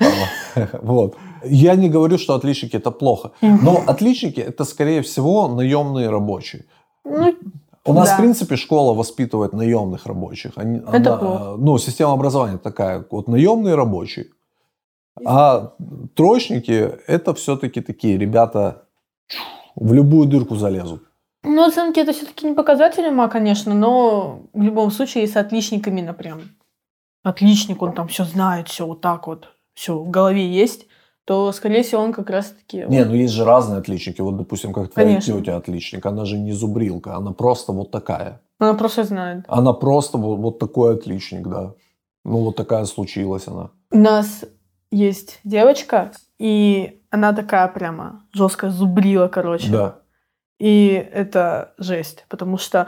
А, 0.00 0.06
Вот. 0.82 1.16
Я 1.44 1.74
не 1.76 1.90
говорю, 1.90 2.16
что 2.18 2.34
отличники 2.34 2.76
это 2.76 2.90
плохо. 2.90 3.30
Но 3.42 3.82
отличники 3.86 4.40
это, 4.40 4.64
скорее 4.64 5.00
всего, 5.02 5.46
наемные 5.48 6.08
рабочие. 6.08 6.64
Ну, 7.04 7.34
У 7.84 7.92
нас, 7.92 8.08
Да. 8.08 8.14
в 8.14 8.18
принципе, 8.18 8.56
школа 8.56 8.94
воспитывает 8.94 9.52
наемных 9.52 10.06
рабочих. 10.06 10.52
Они, 10.56 10.78
Это 10.78 10.96
она, 10.96 11.16
плохо. 11.16 11.54
ну, 11.58 11.76
система 11.78 12.12
образования 12.14 12.56
такая. 12.56 13.04
Вот 13.10 13.28
наемные 13.28 13.74
рабочие. 13.74 14.26
А 15.26 15.74
троечники 16.14 16.90
это 17.06 17.34
все-таки 17.34 17.82
такие 17.82 18.16
ребята 18.18 18.83
в 19.76 19.92
любую 19.92 20.28
дырку 20.28 20.56
залезут. 20.56 21.02
ну, 21.42 21.66
оценки 21.66 22.00
это 22.00 22.12
все-таки 22.12 22.46
не 22.46 22.54
показатель 22.54 23.06
ума, 23.06 23.28
конечно, 23.28 23.74
но 23.74 24.42
в 24.52 24.62
любом 24.62 24.90
случае, 24.90 25.24
если 25.24 25.38
отличник 25.38 25.86
именно 25.88 26.14
прям 26.14 26.42
отличник, 27.22 27.82
он 27.82 27.92
там 27.92 28.08
все 28.08 28.24
знает, 28.24 28.68
все 28.68 28.86
вот 28.86 29.00
так 29.00 29.26
вот, 29.26 29.48
все 29.74 29.98
в 29.98 30.10
голове 30.10 30.46
есть, 30.48 30.86
то, 31.24 31.52
скорее 31.52 31.82
всего, 31.82 32.02
он 32.02 32.12
как 32.12 32.28
раз-таки... 32.28 32.84
Не, 32.88 33.04
ну 33.04 33.14
есть 33.14 33.32
же 33.32 33.44
разные 33.44 33.78
отличники. 33.78 34.20
Вот, 34.20 34.36
допустим, 34.36 34.74
как 34.74 34.92
твоя 34.92 35.08
Конечно. 35.08 35.40
тетя 35.40 35.56
отличник. 35.56 36.04
Она 36.04 36.26
же 36.26 36.36
не 36.36 36.52
зубрилка, 36.52 37.16
она 37.16 37.32
просто 37.32 37.72
вот 37.72 37.90
такая. 37.90 38.42
Она 38.58 38.74
просто 38.74 39.04
знает. 39.04 39.44
Она 39.48 39.72
просто 39.72 40.18
вот, 40.18 40.36
вот 40.36 40.58
такой 40.58 40.96
отличник, 40.96 41.46
да. 41.46 41.74
Ну, 42.24 42.44
вот 42.44 42.56
такая 42.56 42.84
случилась 42.84 43.48
она. 43.48 43.70
У 43.90 43.98
нас 43.98 44.44
есть 44.90 45.40
девочка, 45.44 46.12
и 46.38 47.02
она 47.14 47.32
такая 47.32 47.68
прямо 47.68 48.26
жестко 48.32 48.70
зубрила, 48.70 49.28
короче. 49.28 49.70
Да. 49.70 49.94
И 50.58 51.08
это 51.14 51.74
жесть, 51.78 52.24
потому 52.28 52.58
что 52.58 52.86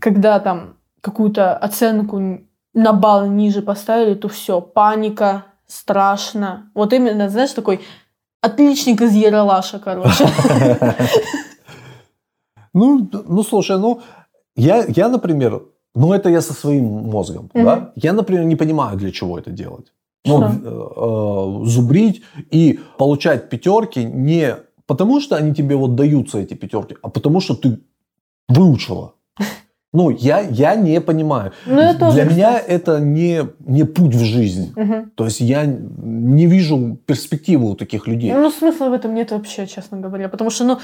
когда 0.00 0.40
там 0.40 0.76
какую-то 1.00 1.56
оценку 1.56 2.20
на 2.74 2.92
балл 2.92 3.26
ниже 3.26 3.62
поставили, 3.62 4.14
то 4.14 4.28
все, 4.28 4.60
паника, 4.60 5.44
страшно. 5.66 6.70
Вот 6.74 6.92
именно, 6.92 7.28
знаешь, 7.28 7.52
такой 7.52 7.80
отличник 8.40 9.00
из 9.00 9.14
Яралаша, 9.14 9.78
короче. 9.78 10.26
Ну, 12.74 13.10
ну, 13.28 13.42
слушай, 13.42 13.78
ну, 13.78 14.00
я, 14.56 14.86
я, 14.96 15.08
например, 15.08 15.62
ну, 15.94 16.14
это 16.14 16.30
я 16.30 16.40
со 16.40 16.54
своим 16.54 16.84
мозгом, 16.84 17.50
да? 17.54 17.92
Я, 17.96 18.12
например, 18.14 18.44
не 18.44 18.56
понимаю, 18.56 18.96
для 18.96 19.10
чего 19.10 19.38
это 19.38 19.50
делать. 19.50 19.92
Ну, 20.24 20.42
э, 20.42 21.62
э, 21.64 21.66
зубрить 21.66 22.22
и 22.50 22.78
получать 22.96 23.48
пятерки 23.48 24.04
не 24.04 24.56
потому, 24.86 25.20
что 25.20 25.36
они 25.36 25.54
тебе 25.54 25.74
вот 25.76 25.94
даются, 25.94 26.38
эти 26.38 26.54
пятерки, 26.54 26.96
а 27.02 27.08
потому, 27.08 27.40
что 27.40 27.54
ты 27.54 27.78
выучила. 28.48 29.14
Ну, 29.94 30.08
я, 30.08 30.40
я 30.40 30.74
не 30.74 31.02
понимаю. 31.02 31.52
Ну, 31.66 31.78
я 31.78 31.92
тоже, 31.92 32.14
Для 32.14 32.24
меня 32.24 32.52
кстати. 32.54 32.70
это 32.70 32.98
не, 32.98 33.42
не 33.58 33.84
путь 33.84 34.14
в 34.14 34.24
жизнь. 34.24 34.72
Мгм. 34.74 35.10
То 35.14 35.26
есть 35.26 35.40
я 35.40 35.66
не 35.66 36.46
вижу 36.46 36.96
перспективы 37.04 37.70
у 37.70 37.74
таких 37.74 38.08
людей. 38.08 38.32
Ну, 38.32 38.50
смысла 38.50 38.88
в 38.88 38.94
этом 38.94 39.14
нет 39.14 39.32
вообще, 39.32 39.66
честно 39.66 40.00
говоря. 40.00 40.30
Потому 40.30 40.48
что, 40.48 40.64
ну, 40.64 40.78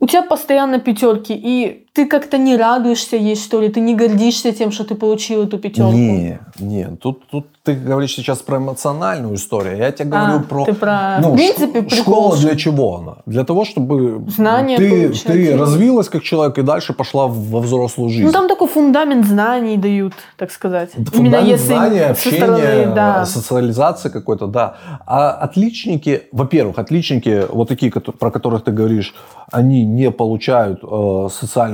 у 0.00 0.06
тебя 0.08 0.22
постоянно 0.22 0.80
пятерки, 0.80 1.32
и 1.32 1.86
ты 1.92 2.06
как-то 2.06 2.38
не 2.38 2.56
радуешься 2.56 3.16
ей, 3.16 3.34
что 3.34 3.60
ли, 3.60 3.68
ты 3.68 3.80
не 3.80 3.96
гордишься 3.96 4.52
тем, 4.52 4.70
что 4.70 4.84
ты 4.84 4.94
получил 4.94 5.42
эту 5.42 5.58
пятерку. 5.58 5.90
Не, 5.90 6.38
не, 6.60 6.84
тут, 6.96 7.26
тут 7.26 7.46
ты 7.64 7.74
говоришь 7.74 8.14
сейчас 8.14 8.38
про 8.38 8.58
эмоциональную 8.58 9.34
историю, 9.34 9.76
я 9.76 9.90
тебе 9.90 10.10
говорю 10.10 10.38
А, 10.38 10.42
про... 10.42 10.64
ты 10.64 10.72
про, 10.72 11.18
ну, 11.20 11.32
в 11.32 11.36
принципе, 11.36 11.82
прикол. 11.82 11.98
школа 11.98 12.36
для 12.36 12.56
чего 12.56 12.96
она? 12.96 13.16
Для 13.26 13.44
того, 13.44 13.64
чтобы 13.64 14.24
Знания 14.30 14.76
ты, 14.76 15.08
получать. 15.08 15.24
ты 15.24 15.56
развилась 15.56 16.08
как 16.08 16.22
человек 16.22 16.58
и 16.58 16.62
дальше 16.62 16.92
пошла 16.92 17.26
во 17.26 17.60
взрослую 17.60 18.08
жизнь. 18.10 18.24
Ну, 18.24 18.32
там 18.32 18.48
такой 18.48 18.68
фундамент 18.68 19.26
знаний 19.26 19.76
дают, 19.76 20.14
так 20.36 20.52
сказать. 20.52 20.90
Фундамент 21.12 21.60
знания, 21.60 22.04
со 22.04 22.10
общения, 22.10 22.36
стороны, 22.36 22.94
да. 22.94 23.26
социализация 23.26 24.10
какой-то, 24.10 24.46
да. 24.46 24.76
А 25.06 25.32
отличники, 25.32 26.22
во-первых, 26.32 26.78
отличники, 26.78 27.46
вот 27.50 27.68
такие, 27.68 27.90
про 27.90 28.30
которых 28.30 28.64
ты 28.64 28.70
говоришь, 28.70 29.14
они 29.52 29.84
не 29.84 30.10
получают 30.10 30.80
э, 30.82 31.28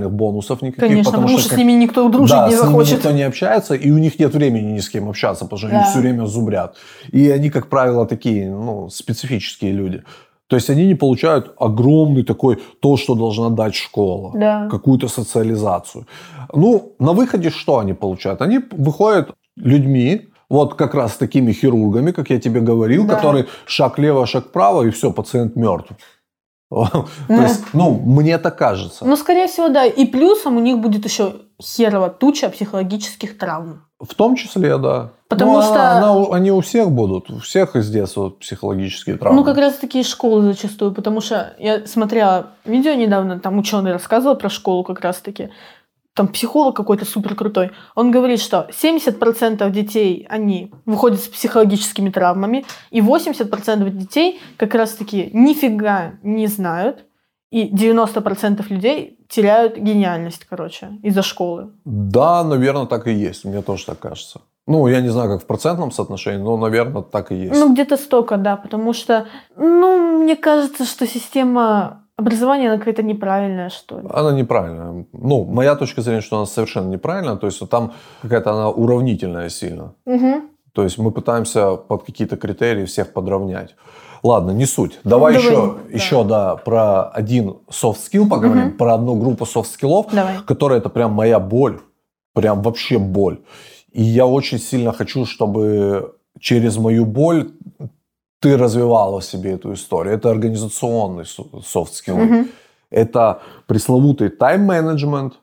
социальных 0.06 0.12
бонусов 0.12 0.62
никаких. 0.62 0.88
Конечно, 0.88 1.12
потому, 1.12 1.28
что, 1.38 1.48
как- 1.48 1.58
с 1.58 1.58
ними 1.58 1.72
никто 1.72 2.08
дружить 2.08 2.36
да, 2.36 2.48
не 2.48 2.54
с 2.54 2.58
ними 2.60 2.66
захочет. 2.70 2.96
никто 2.96 3.10
не 3.12 3.22
общается, 3.26 3.74
и 3.74 3.90
у 3.90 3.98
них 3.98 4.18
нет 4.18 4.34
времени 4.34 4.72
ни 4.72 4.78
с 4.80 4.88
кем 4.88 5.08
общаться, 5.08 5.44
потому 5.44 5.58
что 5.58 5.68
они 5.68 5.78
Да. 5.78 5.90
все 5.90 5.98
время 6.00 6.26
зубрят. 6.26 6.76
И 7.14 7.30
они, 7.30 7.50
как 7.50 7.68
правило, 7.68 8.06
такие 8.06 8.50
ну, 8.50 8.88
специфические 8.90 9.72
люди. 9.72 10.02
То 10.48 10.56
есть 10.56 10.70
они 10.70 10.86
не 10.86 10.94
получают 10.94 11.54
огромный 11.58 12.22
такой, 12.22 12.56
то, 12.80 12.96
что 12.96 13.14
должна 13.14 13.50
дать 13.50 13.74
школа, 13.74 14.30
Да. 14.34 14.68
какую-то 14.70 15.08
социализацию. 15.08 16.06
Ну, 16.54 16.92
на 17.00 17.12
выходе 17.12 17.50
что 17.50 17.78
они 17.78 17.94
получают? 17.94 18.40
Они 18.42 18.60
выходят 18.70 19.30
людьми, 19.56 20.20
вот 20.50 20.74
как 20.74 20.94
раз 20.94 21.16
такими 21.16 21.52
хирургами, 21.52 22.12
как 22.12 22.30
я 22.30 22.38
тебе 22.38 22.60
говорил, 22.60 23.04
Да. 23.06 23.14
которые 23.16 23.46
шаг 23.66 23.98
лево, 23.98 24.26
шаг 24.26 24.44
вправо, 24.46 24.84
и 24.84 24.90
все, 24.90 25.10
пациент 25.10 25.56
мертв. 25.56 25.90
То 27.29 27.42
есть, 27.42 27.64
ну, 27.72 27.92
мне 28.05 28.38
так 28.38 28.59
кажется. 28.59 29.05
Ну, 29.05 29.16
скорее 29.16 29.46
всего, 29.46 29.68
да. 29.68 29.85
И 29.87 30.05
плюсом 30.07 30.57
у 30.57 30.61
них 30.61 30.79
будет 30.79 31.05
еще 31.05 31.37
херова 31.62 32.09
туча 32.11 32.48
психологических 32.48 33.38
травм. 33.38 33.83
В 34.00 34.14
том 34.14 34.37
числе, 34.37 34.76
да. 34.76 35.11
Потому 35.29 35.55
Ну, 35.55 35.62
что- 35.62 35.72
она- 35.74 36.12
она 36.12 36.26
они 36.37 36.50
у 36.52 36.61
всех 36.61 36.90
будут. 36.90 37.31
У 37.31 37.38
всех 37.38 37.76
из 37.76 37.88
детства 37.90 38.31
психологические 38.31 39.16
травмы. 39.16 39.38
Ну, 39.40 39.44
как 39.44 39.57
раз 39.59 39.74
таки 39.74 40.00
из 40.00 40.07
школы 40.09 40.42
зачастую, 40.42 40.92
потому 40.92 41.20
что 41.20 41.55
я 41.59 41.87
смотрела 41.87 42.48
видео 42.64 42.92
недавно, 42.94 43.38
там 43.40 43.59
ученый 43.59 43.92
рассказывал 43.92 44.37
про 44.37 44.50
школу 44.50 44.85
как 44.85 45.00
раз 45.00 45.16
таки. 45.20 45.48
Там 46.16 46.29
психолог 46.29 46.74
какой-то 46.74 47.05
супер 47.05 47.35
крутой. 47.35 47.72
Он 47.94 48.11
говорит, 48.11 48.40
что 48.40 48.68
70% 48.70 49.70
детей, 49.70 50.26
они 50.31 50.72
выходят 50.87 51.20
с 51.20 51.29
психологическими 51.29 52.09
травмами, 52.09 52.64
и 52.90 53.00
80% 53.00 53.90
детей 53.90 54.40
как 54.57 54.74
раз 54.74 54.94
таки 54.94 55.29
нифига 55.35 56.14
не 56.22 56.46
знают, 56.46 57.05
и 57.50 57.68
90% 57.70 58.64
людей 58.70 59.18
теряют 59.29 59.76
гениальность, 59.76 60.46
короче, 60.48 60.98
из-за 61.02 61.20
школы. 61.20 61.72
Да, 61.85 62.42
наверное, 62.44 62.87
так 62.87 63.07
и 63.09 63.12
есть. 63.12 63.44
Мне 63.44 63.61
тоже 63.61 63.85
так 63.85 63.98
кажется. 63.98 64.40
Ну, 64.66 64.87
я 64.88 65.02
не 65.02 65.11
знаю, 65.11 65.29
как 65.29 65.42
в 65.42 65.46
процентном 65.46 65.92
соотношении, 65.92 66.42
но, 66.42 66.57
наверное, 66.57 67.02
так 67.02 67.31
и 67.31 67.35
есть. 67.35 67.61
Ну, 67.61 67.74
где-то 67.74 67.98
столько, 67.98 68.38
да, 68.38 68.57
потому 68.57 68.94
что, 68.94 69.26
ну, 69.57 70.22
мне 70.22 70.35
кажется, 70.35 70.87
что 70.87 71.07
система 71.07 72.05
образования, 72.16 72.68
она 72.68 72.79
какая-то 72.79 73.02
неправильная, 73.02 73.68
что 73.68 74.00
ли. 74.00 74.09
Она 74.12 74.33
неправильная. 74.33 75.07
Ну, 75.12 75.44
моя 75.44 75.76
точка 75.76 76.02
зрения, 76.02 76.22
что 76.22 76.37
она 76.37 76.46
совершенно 76.46 76.88
неправильная. 76.88 77.37
То 77.37 77.46
есть 77.46 77.61
там 77.68 77.92
какая-то 78.22 78.52
она 78.52 78.70
уравнительная 78.70 79.48
сильно. 79.48 79.94
Мгм. 80.07 80.48
То 80.72 80.83
есть 80.83 80.98
мы 80.98 81.11
пытаемся 81.11 81.76
под 81.76 82.05
какие-то 82.05 82.37
критерии 82.37 82.85
всех 82.85 83.12
подровнять. 83.12 83.76
Ладно, 84.22 84.50
не 84.50 84.66
суть. 84.66 84.98
Давай, 85.05 85.35
Давай, 85.35 85.46
еще, 85.46 85.74
да. 85.90 85.96
еще 85.96 86.24
да, 86.24 86.57
про 86.57 87.05
один 87.11 87.59
soft 87.70 87.98
skill 88.11 88.29
поговорим, 88.29 88.68
Мгм. 88.68 88.76
про 88.76 88.94
одну 88.94 89.14
группу 89.14 89.44
soft 89.44 90.07
Давай. 90.12 90.38
которая 90.46 90.79
это 90.81 90.88
прям 90.88 91.12
моя 91.12 91.38
боль, 91.38 91.81
прям 92.35 92.62
вообще 92.62 92.98
боль. 92.98 93.38
И 93.92 94.02
я 94.02 94.26
очень 94.26 94.59
сильно 94.59 94.92
хочу, 94.92 95.24
чтобы 95.26 96.14
через 96.40 96.76
мою 96.76 97.05
боль 97.07 97.50
ты 98.40 98.57
развивала 98.57 99.22
себе 99.22 99.53
эту 99.53 99.72
историю. 99.72 100.14
Это 100.14 100.31
организационный 100.31 101.25
soft 101.25 101.92
skill. 101.92 102.16
Мгм. 102.16 102.49
Это 102.90 103.40
пресловутый 103.66 104.29
тайм-менеджмент, 104.29 105.35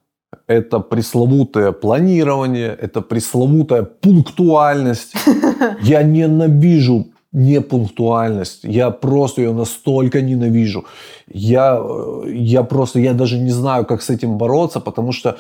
это 0.48 0.80
пресловутое 0.80 1.72
планирование, 1.72 2.78
это 2.82 3.02
пресловутая 3.02 3.84
пунктуальность. 3.84 5.14
Я 5.82 6.04
ненавижу 6.04 7.08
непунктуальность. 7.34 8.64
Я 8.64 8.92
просто 8.92 9.42
ее 9.42 9.54
настолько 9.54 10.22
ненавижу. 10.22 10.86
Я, 11.28 11.80
э, 11.82 12.32
я 12.32 12.64
просто, 12.64 13.00
я 13.00 13.14
даже 13.14 13.40
не 13.40 13.52
знаю, 13.52 13.86
как 13.86 14.02
с 14.02 14.10
этим 14.10 14.38
бороться, 14.38 14.80
потому 14.80 15.12
что 15.12 15.38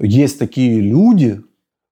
есть 0.00 0.38
такие 0.38 0.80
люди, 0.80 1.42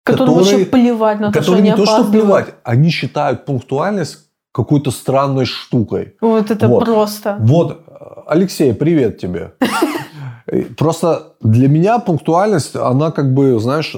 Которым 0.02 0.34
которые, 0.34 0.56
вообще 0.56 0.70
плевать 0.70 1.20
на 1.20 1.32
то, 1.32 1.32
что 1.32 1.40
которые 1.40 1.60
они 1.60 1.70
не 1.70 1.76
то, 1.76 1.86
что 1.86 2.04
плевать, 2.10 2.54
они 2.64 2.90
считают 2.90 3.44
пунктуальность 3.44 4.27
какой-то 4.58 4.90
странной 4.90 5.44
штукой. 5.44 6.16
Вот 6.20 6.50
это 6.50 6.66
Вот. 6.66 6.84
просто. 6.84 7.36
Вот, 7.40 7.80
Алексей, 8.26 8.74
привет 8.74 9.18
тебе. 9.18 9.52
Просто 10.76 11.34
для 11.40 11.68
меня 11.68 11.98
пунктуальность, 12.00 12.74
она 12.74 13.10
как 13.12 13.34
бы, 13.34 13.60
знаешь, 13.60 13.94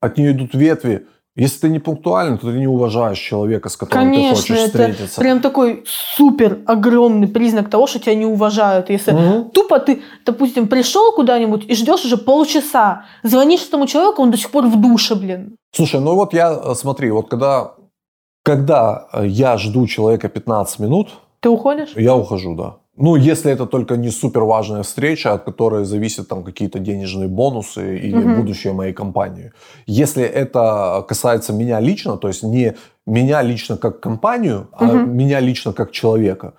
от 0.00 0.18
нее 0.18 0.30
идут 0.30 0.54
ветви. 0.54 1.06
Если 1.36 1.62
ты 1.62 1.68
не 1.68 1.80
пунктуален, 1.80 2.38
то 2.38 2.46
ты 2.52 2.58
не 2.58 2.68
уважаешь 2.68 3.18
человека, 3.18 3.68
с 3.68 3.76
которым 3.76 4.08
ты 4.08 4.14
Конечно, 4.14 4.36
хочешь 4.36 4.56
это 4.56 4.66
встретиться. 4.66 5.20
прям 5.20 5.40
такой 5.40 5.82
супер 6.16 6.58
огромный 6.66 7.26
признак 7.26 7.70
того, 7.70 7.88
что 7.88 7.98
тебя 7.98 8.14
не 8.14 8.26
уважают. 8.26 8.90
Если 8.90 9.12
Мгм. 9.12 9.50
тупо 9.50 9.80
ты, 9.80 10.00
допустим, 10.26 10.68
пришел 10.68 11.12
куда-нибудь 11.12 11.64
и 11.70 11.74
ждешь 11.74 12.04
уже 12.04 12.16
полчаса, 12.18 13.02
звонишь 13.24 13.66
этому 13.66 13.86
человеку, 13.88 14.22
он 14.22 14.30
до 14.30 14.36
сих 14.36 14.50
пор 14.50 14.66
в 14.66 14.80
душе, 14.80 15.16
блин. 15.16 15.56
Слушай, 15.72 16.00
ну 16.00 16.14
вот 16.14 16.34
я, 16.34 16.52
э, 16.52 16.74
смотри, 16.76 17.10
вот 17.10 17.28
когда, 17.28 17.72
когда 18.44 19.08
э, 19.12 19.26
я 19.26 19.56
жду 19.58 19.86
человека 19.86 20.28
15 20.28 20.78
минут, 20.80 21.08
Ты 21.40 21.48
уходишь? 21.48 21.96
я 21.96 22.14
ухожу, 22.14 22.54
да. 22.54 22.76
Ну, 22.96 23.16
если 23.16 23.50
это 23.50 23.66
только 23.66 23.96
не 23.96 24.10
супер 24.10 24.44
важная 24.44 24.82
встреча, 24.82 25.32
от 25.32 25.44
которой 25.44 25.84
зависят 25.84 26.28
там 26.28 26.44
какие-то 26.44 26.78
денежные 26.78 27.26
бонусы 27.28 27.98
или 27.98 28.24
Мгм. 28.24 28.36
будущее 28.36 28.72
моей 28.72 28.92
компании. 28.92 29.50
Если 29.86 30.22
это 30.22 31.04
касается 31.08 31.52
меня 31.52 31.80
лично, 31.80 32.16
то 32.16 32.28
есть 32.28 32.44
не 32.44 32.74
меня 33.06 33.42
лично 33.42 33.76
как 33.76 33.98
компанию, 34.00 34.68
а 34.72 34.84
Мгм. 34.84 35.16
меня 35.16 35.40
лично 35.40 35.72
как 35.72 35.90
человека, 35.90 36.52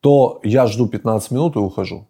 то 0.00 0.40
я 0.44 0.66
жду 0.66 0.86
15 0.86 1.30
минут 1.32 1.56
и 1.56 1.58
ухожу. 1.58 2.06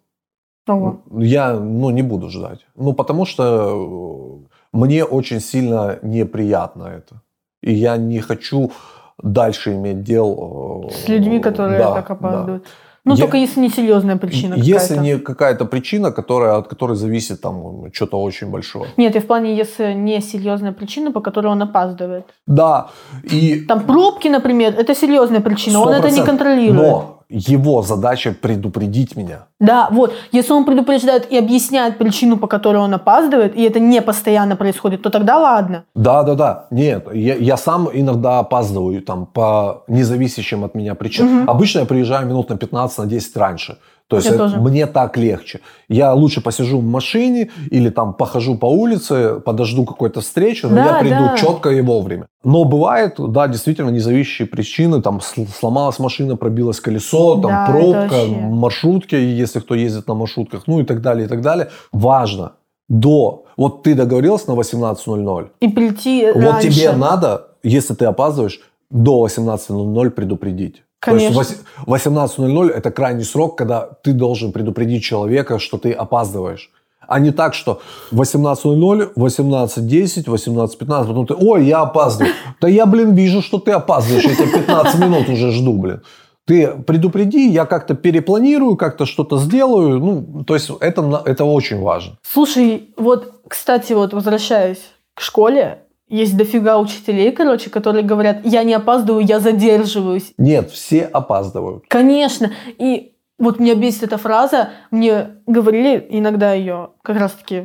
Ого. 0.67 1.01
Я, 1.19 1.53
ну, 1.59 1.89
не 1.91 2.03
буду 2.03 2.29
ждать. 2.29 2.59
Ну, 2.77 2.93
потому 2.93 3.25
что 3.25 3.43
э, 3.43 4.77
мне 4.77 5.03
очень 5.03 5.41
сильно 5.41 5.99
неприятно 6.03 6.83
это. 6.83 7.21
И 7.61 7.73
я 7.73 7.97
не 7.97 8.19
хочу 8.21 8.71
дальше 9.21 9.73
иметь 9.73 10.03
дел... 10.03 10.87
э, 10.89 10.93
С 10.93 11.07
людьми, 11.09 11.39
которые 11.39 11.79
да, 11.79 11.93
так 11.93 12.07
да. 12.07 12.13
опаздывают. 12.13 12.65
Ну, 13.05 13.15
Я- 13.15 13.21
только 13.25 13.35
если 13.37 13.59
не 13.61 13.69
серьезная 13.69 14.15
причина 14.15 14.53
Если 14.55 14.95
какая-то. 14.95 15.01
не 15.01 15.17
какая-то 15.19 15.65
причина, 15.65 16.11
которая, 16.11 16.55
от 16.57 16.67
которой 16.69 16.95
зависит 16.95 17.41
там 17.41 17.91
что-то 17.91 18.21
очень 18.21 18.47
большое. 18.49 18.85
Нет, 18.97 19.15
и 19.15 19.19
в 19.19 19.25
плане, 19.27 19.57
если 19.57 19.93
не 19.93 20.21
серьезная 20.21 20.71
причина, 20.71 21.11
по 21.11 21.19
которой 21.21 21.47
он 21.47 21.61
опаздывает. 21.61 22.23
Да, 22.47 22.87
и 23.31 23.59
Там 23.67 23.81
пробки, 23.81 24.29
например, 24.29 24.73
это 24.77 24.95
серьезная 24.95 25.41
причина, 25.41 25.81
он 25.81 25.89
это 25.89 26.09
не 26.11 26.21
100%. 26.21 26.25
контролирует. 26.25 26.81
Но 26.81 27.22
его 27.33 27.81
задача 27.81 28.31
предупредить 28.31 29.15
меня. 29.15 29.47
Да, 29.59 29.87
вот. 29.91 30.13
Если 30.31 30.53
он 30.53 30.65
предупреждает 30.65 31.31
и 31.31 31.37
объясняет 31.37 31.97
причину, 31.97 32.37
по 32.37 32.47
которой 32.47 32.77
он 32.77 32.93
опаздывает, 32.93 33.55
и 33.55 33.63
это 33.63 33.79
не 33.79 34.01
постоянно 34.01 34.55
происходит, 34.55 35.01
то 35.01 35.09
тогда 35.09 35.37
ладно. 35.37 35.85
Да, 35.95 36.23
да, 36.23 36.35
да. 36.35 36.67
Нет, 36.71 37.07
я, 37.13 37.35
я 37.35 37.57
сам 37.57 37.89
иногда 37.91 38.39
опаздываю 38.39 39.01
там 39.01 39.25
по 39.25 39.83
независящим 39.87 40.63
от 40.63 40.75
меня 40.75 40.95
причинам. 40.95 41.41
Мгм. 41.41 41.49
Обычно 41.49 41.79
я 41.79 41.85
приезжаю 41.85 42.27
минут 42.27 42.49
на 42.49 42.57
15, 42.57 42.97
на 42.99 43.05
10 43.05 43.37
раньше. 43.37 43.77
То 44.21 44.27
есть 44.27 44.27
это- 44.51 44.59
мне 44.59 44.85
так 44.87 45.17
легче. 45.17 45.59
Я 45.89 46.13
лучше 46.13 46.41
посижу 46.41 46.79
в 46.79 46.83
машине 46.83 47.49
или 47.71 47.89
там 47.89 48.13
похожу 48.13 48.55
по 48.57 48.65
улице, 48.65 49.39
подожду 49.39 49.85
какой-то 49.85 50.21
встречи, 50.21 50.65
но 50.65 50.75
Да, 50.75 50.85
я 50.85 50.99
приду 50.99 51.15
да. 51.25 51.37
четко 51.37 51.69
и 51.69 51.81
вовремя. 51.81 52.25
Но 52.43 52.63
бывает, 52.65 53.15
да, 53.17 53.47
действительно 53.47 53.89
независящие 53.89 54.47
причины. 54.47 55.01
Там 55.01 55.17
сл- 55.19 55.47
сломалась 55.47 55.99
машина, 55.99 56.35
пробилось 56.35 56.79
колесо, 56.79 57.35
там 57.41 57.51
Да, 57.51 57.65
пробка, 57.69 58.13
вообще. 58.13 58.27
маршрутки, 58.49 59.15
если 59.15 59.59
кто 59.59 59.75
ездит 59.75 60.07
на 60.07 60.13
маршрутках, 60.15 60.63
ну 60.67 60.79
и 60.79 60.83
так 60.83 61.01
далее, 61.01 61.25
и 61.25 61.29
так 61.29 61.41
далее. 61.41 61.69
Важно 61.91 62.51
до... 62.89 63.45
Вот 63.57 63.83
ты 63.83 63.95
договорился 63.95 64.51
на 64.51 64.55
18.00, 64.59 65.47
И 65.61 65.67
прийти 65.69 66.25
вот 66.33 66.43
раньше. 66.43 66.69
тебе 66.69 66.91
надо, 66.91 67.47
если 67.63 67.93
ты 67.93 68.05
опаздываешь, 68.05 68.59
до 68.89 69.25
18.00 69.25 70.09
предупредить. 70.11 70.83
Конечно. 71.03 71.33
То 71.33 71.39
есть 71.41 71.61
вось- 71.85 71.87
18.00 71.87 72.69
это 72.69 72.91
крайний 72.91 73.25
срок, 73.25 73.57
когда 73.57 73.89
ты 74.03 74.13
должен 74.13 74.51
предупредить 74.51 75.03
человека, 75.03 75.59
что 75.59 75.77
ты 75.77 75.91
опаздываешь. 75.91 76.71
А 77.05 77.19
не 77.19 77.31
так, 77.31 77.53
что 77.53 77.81
18.00, 78.11 79.11
18.10, 79.15 80.27
18.15, 80.27 81.07
потом 81.07 81.27
ты, 81.27 81.33
ой, 81.33 81.65
я 81.65 81.81
опаздываю. 81.81 82.33
Да 82.61 82.67
я, 82.69 82.85
блин, 82.85 83.13
вижу, 83.13 83.41
что 83.41 83.59
ты 83.59 83.71
опаздываешь, 83.71 84.23
я 84.23 84.35
тебя 84.35 84.47
15 84.47 84.99
минут 84.99 85.29
уже 85.29 85.51
жду, 85.51 85.73
блин. 85.73 86.01
Ты 86.45 86.67
предупреди, 86.67 87.49
я 87.49 87.65
как-то 87.65 87.93
перепланирую, 87.93 88.75
как-то 88.75 89.05
что-то 89.05 89.37
сделаю. 89.37 89.99
Ну, 89.99 90.43
то 90.43 90.55
есть 90.55 90.69
это, 90.79 91.21
это 91.25 91.45
очень 91.45 91.81
важно. 91.81 92.17
Слушай, 92.21 92.93
вот, 92.97 93.33
кстати, 93.47 93.93
вот 93.93 94.13
возвращаясь 94.13 94.81
к 95.13 95.21
школе, 95.21 95.82
есть 96.13 96.37
дофига 96.37 96.77
учителей, 96.77 97.31
короче, 97.31 97.71
которые 97.71 98.03
говорят, 98.03 98.41
я 98.43 98.63
не 98.63 98.73
опаздываю, 98.75 99.25
я 99.25 99.39
задерживаюсь. 99.39 100.33
Нет, 100.37 100.69
все 100.69 101.05
опаздывают. 101.05 101.85
Конечно. 101.87 102.51
И 102.77 103.13
вот 103.39 103.59
меня 103.59 103.73
бесит 103.73 104.03
эта 104.03 104.17
фраза. 104.17 104.69
Мне 104.91 105.37
говорили 105.47 106.05
иногда 106.09 106.53
ее 106.53 106.91
как 107.01 107.17
раз-таки 107.17 107.63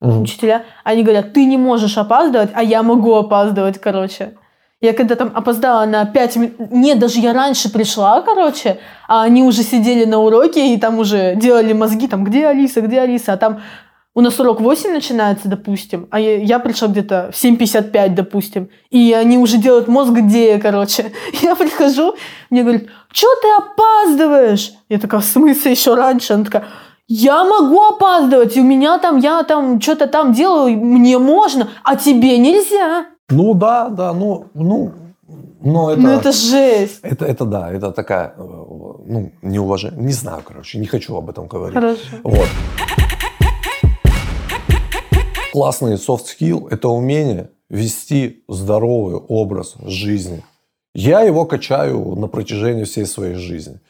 Мгм. 0.00 0.22
учителя. 0.22 0.62
Они 0.84 1.02
говорят, 1.02 1.32
ты 1.32 1.44
не 1.44 1.56
можешь 1.56 1.98
опаздывать, 1.98 2.50
а 2.54 2.62
я 2.62 2.84
могу 2.84 3.14
опаздывать, 3.14 3.80
короче. 3.80 4.34
Я 4.80 4.92
когда 4.92 5.16
там 5.16 5.32
опоздала 5.34 5.84
на 5.86 6.04
5 6.04 6.36
минут... 6.36 6.54
Нет, 6.70 7.00
даже 7.00 7.18
я 7.18 7.32
раньше 7.32 7.68
пришла, 7.72 8.20
короче, 8.20 8.78
а 9.08 9.24
они 9.24 9.42
уже 9.42 9.64
сидели 9.64 10.04
на 10.04 10.20
уроке 10.20 10.72
и 10.72 10.78
там 10.78 11.00
уже 11.00 11.34
делали 11.34 11.72
мозги, 11.72 12.06
там, 12.06 12.22
где 12.22 12.46
Алиса, 12.46 12.80
где 12.80 13.00
Алиса, 13.00 13.32
а 13.32 13.36
там 13.36 13.60
у 14.18 14.20
нас 14.20 14.40
урок 14.40 14.60
в 14.60 14.64
8 14.64 14.90
начинается, 14.94 15.46
допустим, 15.48 16.08
а 16.10 16.18
я, 16.18 16.38
я 16.38 16.58
пришла 16.58 16.88
где-то 16.88 17.30
в 17.32 17.36
7.55, 17.36 18.16
допустим, 18.16 18.68
и 18.90 19.12
они 19.12 19.38
уже 19.38 19.58
делают 19.58 19.86
мозг, 19.86 20.10
где 20.10 20.58
короче. 20.58 21.12
Я 21.40 21.54
прихожу, 21.54 22.16
мне 22.50 22.62
говорят, 22.62 22.82
что 23.12 23.28
ты 23.40 23.48
опаздываешь? 23.56 24.72
Я 24.88 24.98
такая, 24.98 25.20
в 25.20 25.24
смысле 25.24 25.70
еще 25.70 25.94
раньше? 25.94 26.32
Она 26.32 26.44
такая, 26.44 26.64
я 27.06 27.44
могу 27.44 27.80
опаздывать, 27.80 28.56
и 28.56 28.60
у 28.60 28.64
меня 28.64 28.98
там, 28.98 29.18
я 29.18 29.44
там 29.44 29.80
что-то 29.80 30.08
там 30.08 30.32
делаю, 30.32 30.76
мне 30.76 31.16
можно, 31.18 31.68
а 31.84 31.94
тебе 31.94 32.38
нельзя. 32.38 33.06
Ну 33.30 33.54
да, 33.54 33.88
да, 33.88 34.12
ну, 34.12 34.46
ну, 34.52 34.90
но 35.60 35.92
это, 35.92 36.00
Ну 36.00 36.10
это 36.10 36.32
жесть. 36.32 36.98
это, 37.02 37.24
это 37.24 37.44
да, 37.44 37.70
это 37.70 37.92
такая, 37.92 38.34
э, 38.36 38.40
ну, 38.40 39.30
неуважение. 39.42 40.00
Не 40.00 40.12
знаю, 40.12 40.42
короче, 40.44 40.78
не 40.78 40.86
хочу 40.86 41.16
об 41.16 41.30
этом 41.30 41.46
говорить. 41.46 41.74
Хорошо. 41.74 42.00
Вот. 42.24 42.48
Классный 45.58 45.94
soft 45.94 46.26
skill– 46.26 46.68
это 46.70 46.88
умение 46.88 47.50
вести 47.68 48.44
здоровый 48.46 49.16
образ 49.16 49.74
жизни. 49.84 50.44
Я 50.94 51.22
его 51.22 51.46
качаю 51.46 52.14
на 52.14 52.28
протяжении 52.28 52.84
всей 52.84 53.06
своей 53.06 53.34
жизни. 53.34 53.80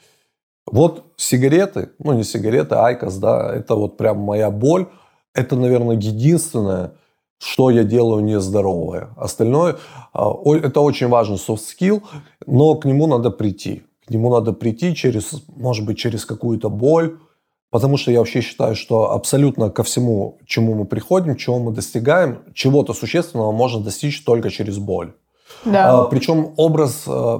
Вот 0.65 1.05
сигареты, 1.19 1.91
ну 1.99 2.15
не 2.15 2.25
сигареты, 2.25 2.75
айкос, 2.75 3.17
да, 3.17 3.55
это 3.55 3.75
вот 3.75 3.99
прям 3.99 4.19
моя 4.19 4.51
боль. 4.51 4.87
Это, 5.35 5.57
наверное, 5.57 5.97
единственное, 5.97 6.93
что 7.37 7.69
я 7.69 7.85
делаю 7.85 8.25
нездоровое. 8.25 9.11
Остальное, 9.19 9.77
а, 10.15 10.33
это 10.55 10.81
очень 10.81 11.09
важный 11.09 11.37
soft 11.37 11.65
skill, 11.79 12.03
но 12.47 12.77
к 12.77 12.87
нему 12.87 13.07
надо 13.07 13.29
прийти. 13.29 13.83
К 14.07 14.11
нему 14.11 14.33
надо 14.33 14.55
прийти 14.55 14.95
через, 14.95 15.43
может 15.55 15.85
быть, 15.85 15.99
через 15.99 16.25
какую-то 16.25 16.71
боль, 16.71 17.19
Потому 17.71 17.99
что 17.99 18.11
я 18.11 18.19
вообще 18.19 18.41
считаю, 18.41 18.75
что 18.75 19.13
абсолютно 19.13 19.71
ко 19.71 19.83
всему, 19.83 20.39
чему 20.47 20.75
мы 20.75 20.87
приходим, 20.87 21.37
чего 21.37 21.59
мы 21.59 21.73
достигаем, 21.73 22.43
чего-то 22.55 22.95
существенного 22.95 23.53
можно 23.53 23.81
достичь 23.81 24.25
только 24.25 24.51
через 24.51 24.79
боль. 24.79 25.13
Да. 25.65 26.03
А, 26.03 26.05
причем 26.05 26.55
образ, 26.57 27.05
э, 27.07 27.39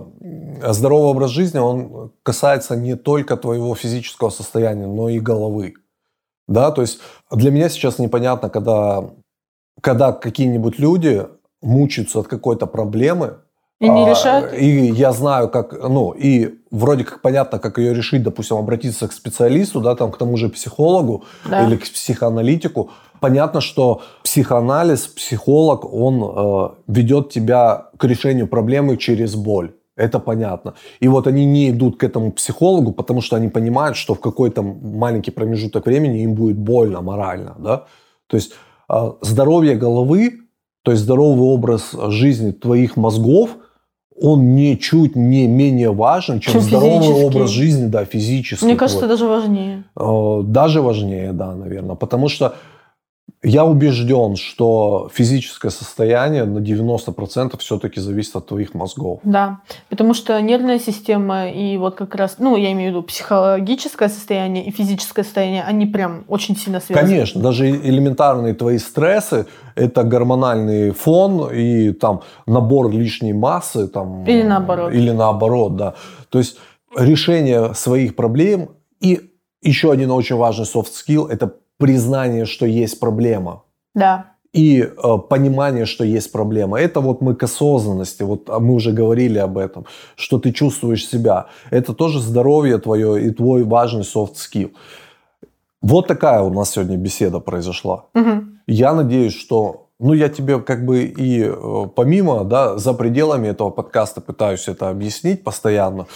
здоровый 0.71 1.11
образ 1.11 1.31
жизни, 1.31 1.59
он 1.59 2.13
касается 2.23 2.77
не 2.77 2.95
только 2.95 3.37
твоего 3.37 3.75
физического 3.75 4.31
состояния, 4.31 4.87
но 4.87 5.09
и 5.09 5.19
головы. 5.19 5.75
Да, 6.47 6.71
то 6.71 6.83
есть 6.83 7.01
для 7.31 7.51
меня 7.51 7.69
сейчас 7.69 7.99
непонятно, 7.99 8.49
когда, 8.49 9.11
когда 9.81 10.13
какие-нибудь 10.13 10.79
люди 10.79 11.27
мучаются 11.63 12.21
от 12.21 12.29
какой-то 12.29 12.67
проблемы, 12.67 13.39
И 13.81 13.89
не 13.89 14.07
а, 14.07 14.11
решают? 14.11 14.53
И 14.55 14.89
я 14.91 15.13
знаю, 15.13 15.49
как, 15.49 15.73
ну, 15.73 16.13
и 16.13 16.58
вроде 16.71 17.05
как 17.05 17.23
понятно, 17.23 17.59
как 17.59 17.79
ее 17.79 17.95
решить, 17.95 18.23
допустим, 18.23 18.57
обратиться 18.57 19.09
к 19.09 19.13
специалисту, 19.13 19.81
да, 19.81 19.95
там, 19.95 20.11
к 20.11 20.19
тому 20.19 20.37
же 20.37 20.49
психологу 20.49 21.25
Да. 21.49 21.67
или 21.67 21.77
к 21.77 21.83
психоаналитику. 21.83 22.91
Понятно, 23.21 23.61
что 23.61 24.01
психоанализ, 24.23 25.07
психолог, 25.07 25.93
он 25.93 26.23
э, 26.23 26.69
ведет 26.87 27.31
тебя 27.31 27.87
к 27.97 28.05
решению 28.05 28.47
проблемы 28.47 28.97
через 28.97 29.35
боль. 29.35 29.73
Это 29.97 30.21
понятно. 30.21 30.75
И 31.01 31.09
вот 31.09 31.27
они 31.27 31.45
не 31.45 31.71
идут 31.71 31.99
к 31.99 32.05
этому 32.05 32.31
психологу, 32.31 32.93
потому 32.93 33.21
что 33.21 33.37
они 33.37 33.49
понимают, 33.49 33.97
что 33.97 34.15
в 34.15 34.21
какой-то 34.21 34.63
маленький 34.63 35.33
промежуток 35.33 35.87
времени 35.87 36.23
им 36.23 36.35
будет 36.35 36.57
больно 36.57 37.01
морально. 37.03 37.57
Да? 37.59 37.85
То 38.29 38.37
есть 38.37 38.53
а, 38.89 39.15
здоровье 39.23 39.75
головы, 39.75 40.33
то 40.83 40.93
есть 40.93 41.03
здоровый 41.03 41.49
образ 41.49 41.91
жизни 42.09 42.53
твоих 42.53 42.97
мозгов, 42.97 43.51
он 44.21 44.55
ничуть 44.55 45.17
не 45.17 45.47
менее 45.47 45.93
важен, 45.93 46.41
чем, 46.41 46.55
чем 46.55 46.63
здоровый 46.63 47.25
образ 47.25 47.51
жизни, 47.51 47.87
да, 47.87 48.05
физический. 48.05 48.65
Мне 48.65 48.77
кажется, 48.77 49.07
вот. 49.07 49.11
даже 49.11 49.27
важнее. 49.27 49.85
А, 49.95 50.43
даже 50.43 50.83
важнее, 50.83 51.33
да, 51.33 51.55
наверное. 51.55 51.97
Потому 51.97 52.29
что 52.29 52.55
я 53.43 53.65
убежден, 53.65 54.37
что 54.37 55.09
физическое 55.15 55.71
состояние 55.71 56.45
на 56.45 56.59
90% 56.59 57.57
все-таки 57.59 58.01
зависит 58.01 58.35
от 58.37 58.47
твоих 58.47 58.75
мозгов. 58.75 59.21
Да, 59.23 59.61
потому 59.89 60.13
что 60.15 60.41
нервная 60.41 60.79
система 60.79 61.49
и 61.49 61.77
вот 61.77 61.95
как 61.95 62.15
раз, 62.15 62.37
ну, 62.39 62.57
я 62.57 62.73
имею 62.73 62.91
в 62.91 62.95
виду 62.95 63.03
психологическое 63.05 64.09
состояние 64.09 64.65
и 64.65 64.73
физическое 64.73 65.23
состояние, 65.23 65.63
они 65.63 65.87
прям 65.87 66.25
очень 66.27 66.57
сильно 66.57 66.81
связаны. 66.81 67.07
Конечно, 67.07 67.41
даже 67.41 67.71
элементарные 67.71 68.55
твои 68.55 68.79
стрессы– 68.79 69.47
это 69.77 70.03
гормональный 70.03 70.91
фон 70.91 71.53
и 71.53 71.93
там 71.93 72.23
набор 72.47 72.91
лишней 72.91 73.33
массы. 73.33 73.87
Там, 73.87 74.25
или 74.25 74.43
наоборот. 74.43 74.93
Или 74.93 75.11
наоборот, 75.11 75.77
да. 75.77 75.95
То 76.29 76.39
есть 76.39 76.59
решение 76.97 77.73
своих 77.75 78.17
проблем 78.17 78.71
и 79.01 79.31
еще 79.63 79.93
один 79.93 80.11
очень 80.11 80.37
важный 80.37 80.65
soft 80.65 80.89
skill– 80.93 81.29
это 81.31 81.55
признание, 81.79 82.45
что 82.45 82.67
есть 82.67 83.01
проблема. 83.01 83.63
Да. 83.95 84.33
И 84.53 84.81
э, 84.81 85.19
понимание, 85.29 85.87
что 85.87 86.05
есть 86.05 86.33
проблема. 86.33 86.81
Это 86.81 87.01
вот 87.01 87.21
мы 87.21 87.35
к 87.35 87.43
осознанности, 87.43 88.23
вот 88.23 88.49
а 88.51 88.59
мы 88.59 88.75
уже 88.75 88.93
говорили 88.93 89.39
об 89.39 89.59
этом, 89.59 89.87
что 90.17 90.39
ты 90.39 90.53
чувствуешь 90.53 91.07
себя. 91.07 91.47
Это 91.71 91.93
тоже 91.95 92.21
здоровье 92.21 92.79
твое 92.79 93.27
и 93.27 93.31
твой 93.31 93.63
важный 93.63 94.03
soft 94.03 94.35
skill. 94.35 94.73
Вот 95.83 96.09
такая 96.09 96.41
у 96.41 96.53
нас 96.53 96.71
сегодня 96.71 96.97
беседа 96.97 97.41
произошла. 97.41 98.07
Угу. 98.15 98.43
Я 98.67 98.95
надеюсь, 98.95 99.35
что 99.35 99.89
ну, 100.01 100.13
я 100.13 100.29
тебе 100.29 100.61
как 100.61 100.85
бы 100.85 101.05
и 101.05 101.43
э, 101.45 101.87
помимо, 101.95 102.45
да, 102.45 102.79
за 102.79 102.95
пределами 102.95 103.49
этого 103.49 103.71
подкаста 103.71 104.21
пытаюсь 104.21 104.69
это 104.69 104.91
объяснить 104.91 105.45
постоянно, 105.45 106.07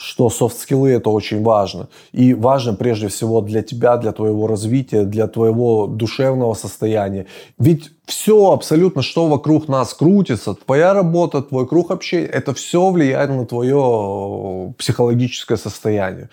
что 0.00 0.30
софт-скиллы 0.30 0.92
это 0.92 1.10
очень 1.10 1.42
важно. 1.42 1.88
И 2.12 2.32
важно 2.32 2.72
прежде 2.72 3.08
всего 3.08 3.42
для 3.42 3.62
тебя, 3.62 3.98
для 3.98 4.12
твоего 4.12 4.46
развития, 4.46 5.04
для 5.04 5.26
твоего 5.26 5.86
душевного 5.86 6.54
состояния. 6.54 7.26
Ведь 7.58 7.90
все 8.06 8.50
абсолютно, 8.50 9.02
что 9.02 9.28
вокруг 9.28 9.68
нас 9.68 9.92
крутится, 9.92 10.54
твоя 10.54 10.94
работа, 10.94 11.42
твой 11.42 11.68
круг 11.68 11.90
общения, 11.90 12.24
это 12.24 12.54
все 12.54 12.90
влияет 12.90 13.28
на 13.28 13.44
твое 13.44 14.74
психологическое 14.78 15.58
состояние. 15.58 16.30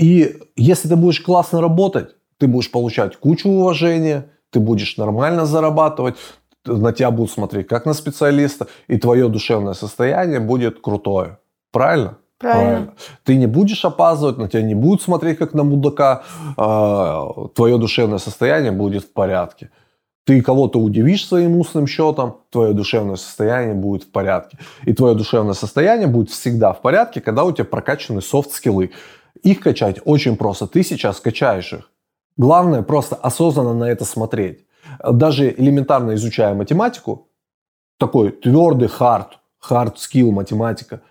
И 0.00 0.36
если 0.56 0.88
ты 0.88 0.96
будешь 0.96 1.20
классно 1.20 1.60
работать, 1.60 2.16
ты 2.38 2.48
будешь 2.48 2.70
получать 2.70 3.16
кучу 3.16 3.48
уважения, 3.48 4.24
ты 4.50 4.58
будешь 4.58 4.96
нормально 4.96 5.46
зарабатывать, 5.46 6.16
на 6.66 6.92
тебя 6.92 7.12
будут 7.12 7.30
смотреть 7.30 7.68
как 7.68 7.86
на 7.86 7.94
специалиста, 7.94 8.66
и 8.88 8.98
твое 8.98 9.28
душевное 9.28 9.74
состояние 9.74 10.40
будет 10.40 10.80
крутое. 10.80 11.38
Правильно? 11.70 12.18
Правильно. 12.38 12.70
Правильно. 12.70 12.94
Ты 13.24 13.36
не 13.36 13.46
будешь 13.46 13.84
опаздывать, 13.84 14.38
на 14.38 14.48
тебя 14.48 14.62
не 14.62 14.74
будут 14.74 15.02
смотреть 15.02 15.38
как 15.38 15.54
на 15.54 15.64
мудака, 15.64 16.22
а, 16.56 17.48
твое 17.54 17.78
душевное 17.78 18.18
состояние 18.18 18.72
будет 18.72 19.04
в 19.04 19.12
порядке. 19.12 19.70
Ты 20.24 20.42
кого-то 20.42 20.78
удивишь 20.78 21.26
своим 21.26 21.56
устным 21.56 21.86
счетом, 21.86 22.42
твое 22.50 22.74
душевное 22.74 23.16
состояние 23.16 23.74
будет 23.74 24.04
в 24.04 24.10
порядке. 24.10 24.58
И 24.84 24.92
твое 24.92 25.14
душевное 25.14 25.54
состояние 25.54 26.06
будет 26.06 26.30
всегда 26.30 26.72
в 26.72 26.80
порядке, 26.80 27.20
когда 27.20 27.44
у 27.44 27.52
тебя 27.52 27.64
прокачаны 27.64 28.20
софт-скиллы. 28.20 28.90
Их 29.42 29.60
качать 29.60 30.00
очень 30.04 30.36
просто. 30.36 30.66
Ты 30.66 30.82
сейчас 30.82 31.20
качаешь 31.20 31.72
их. 31.72 31.90
Главное 32.36 32.82
просто 32.82 33.16
осознанно 33.16 33.74
на 33.74 33.84
это 33.84 34.04
смотреть. 34.04 34.66
Даже 35.02 35.50
элементарно 35.50 36.14
изучая 36.14 36.54
математику, 36.54 37.28
такой 37.98 38.30
твердый 38.30 38.88
хард, 38.88 39.38
хард 39.58 39.98
скилл 39.98 40.30
математика– 40.30 41.00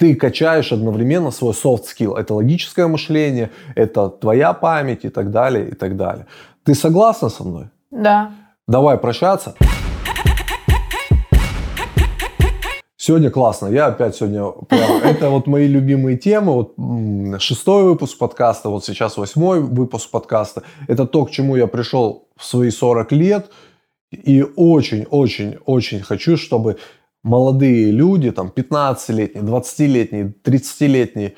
ты 0.00 0.14
качаешь 0.14 0.72
одновременно 0.72 1.30
свой 1.30 1.52
soft 1.52 1.82
skill. 1.84 2.16
Это 2.16 2.32
логическое 2.32 2.86
мышление, 2.86 3.50
это 3.76 4.08
твоя 4.08 4.54
память 4.54 5.04
и 5.04 5.10
так 5.10 5.30
далее, 5.30 5.68
и 5.68 5.74
так 5.74 5.96
далее. 5.96 6.26
Ты 6.64 6.74
согласна 6.74 7.28
со 7.28 7.44
мной? 7.44 7.68
Да. 7.90 8.32
Давай 8.66 8.96
прощаться. 8.96 9.54
Сегодня 12.96 13.30
классно. 13.30 13.66
Я 13.66 13.88
опять 13.88 14.16
сегодня 14.16 14.44
прям... 14.68 14.90
Это 15.04 15.28
вот 15.28 15.46
мои 15.46 15.66
любимые 15.68 16.16
темы. 16.16 16.52
Вот 16.54 17.42
шестой 17.42 17.84
выпуск 17.84 18.16
подкаста, 18.16 18.70
вот 18.70 18.84
сейчас 18.86 19.18
восьмой 19.18 19.60
выпуск 19.60 20.10
подкаста. 20.10 20.62
Это 20.88 21.06
то, 21.06 21.26
к 21.26 21.30
чему 21.30 21.56
я 21.56 21.66
пришел 21.66 22.28
в 22.36 22.44
свои 22.46 22.70
40 22.70 23.12
лет. 23.12 23.50
И 24.10 24.42
очень-очень-очень 24.42 26.00
хочу, 26.00 26.38
чтобы 26.38 26.78
молодые 27.22 27.90
люди, 27.90 28.30
там 28.30 28.52
15-летние, 28.54 29.44
20-летние, 29.44 30.34
30-летние, 30.44 31.34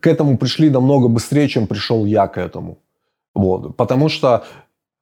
к 0.00 0.06
этому 0.06 0.38
пришли 0.38 0.70
намного 0.70 1.08
быстрее, 1.08 1.48
чем 1.48 1.66
пришел 1.66 2.04
я 2.04 2.26
к 2.26 2.38
этому. 2.38 2.78
Вот. 3.34 3.76
Потому 3.76 4.08
что 4.08 4.44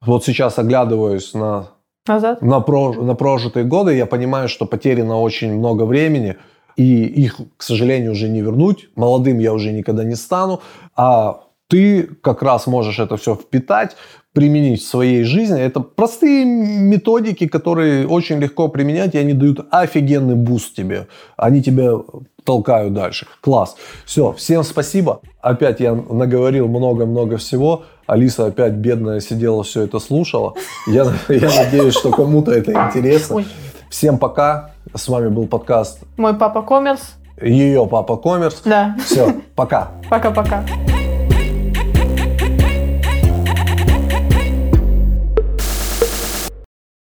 вот 0.01 0.25
сейчас 0.25 0.59
оглядываюсь 0.59 1.33
на, 1.33 1.69
Назад? 2.07 2.41
на, 2.41 2.59
про, 2.59 2.93
на 2.93 3.15
прожитые 3.15 3.65
годы, 3.65 3.95
я 3.95 4.05
понимаю, 4.05 4.49
что 4.49 4.65
потеряно 4.65 5.21
очень 5.21 5.53
много 5.53 5.83
времени, 5.83 6.37
и 6.75 7.05
их, 7.05 7.39
к 7.55 7.63
сожалению, 7.63 8.11
уже 8.11 8.29
не 8.29 8.41
вернуть. 8.41 8.89
Молодым 8.95 9.39
я 9.39 9.53
уже 9.53 9.71
никогда 9.71 10.03
не 10.03 10.15
стану. 10.15 10.61
А 10.95 11.43
ты 11.73 12.07
как 12.21 12.43
раз 12.43 12.67
можешь 12.67 12.99
это 12.99 13.17
все 13.17 13.33
впитать, 13.33 13.95
применить 14.31 14.83
в 14.83 14.87
своей 14.87 15.23
жизни. 15.23 15.59
Это 15.59 15.79
простые 15.79 16.45
методики, 16.45 17.47
которые 17.47 18.07
очень 18.07 18.37
легко 18.37 18.67
применять, 18.67 19.15
и 19.15 19.17
они 19.17 19.33
дают 19.33 19.65
офигенный 19.71 20.35
буст 20.35 20.75
тебе. 20.75 21.07
Они 21.35 21.63
тебя 21.63 21.93
толкают 22.43 22.93
дальше. 22.93 23.25
Класс. 23.41 23.75
Все, 24.05 24.33
всем 24.33 24.63
спасибо. 24.63 25.21
Опять 25.41 25.79
я 25.79 25.95
наговорил 25.95 26.67
много-много 26.67 27.37
всего. 27.37 27.85
Алиса 28.05 28.45
опять 28.45 28.73
бедная 28.73 29.19
сидела, 29.19 29.63
все 29.63 29.81
это 29.81 29.97
слушала. 29.97 30.53
Я, 30.85 31.05
я 31.27 31.49
надеюсь, 31.57 31.95
что 31.95 32.11
кому-то 32.11 32.51
это 32.51 32.71
интересно. 32.71 33.37
Ой. 33.37 33.47
Всем 33.89 34.19
пока. 34.19 34.75
С 34.93 35.07
вами 35.07 35.29
был 35.29 35.47
подкаст 35.47 36.01
«Мой 36.17 36.35
папа 36.35 36.61
Коммерс». 36.61 37.15
Ее 37.41 37.87
папа 37.87 38.15
Коммерс. 38.17 38.61
Да. 38.63 38.95
Все, 39.03 39.33
пока. 39.55 39.89
Пока-пока. 40.07 40.63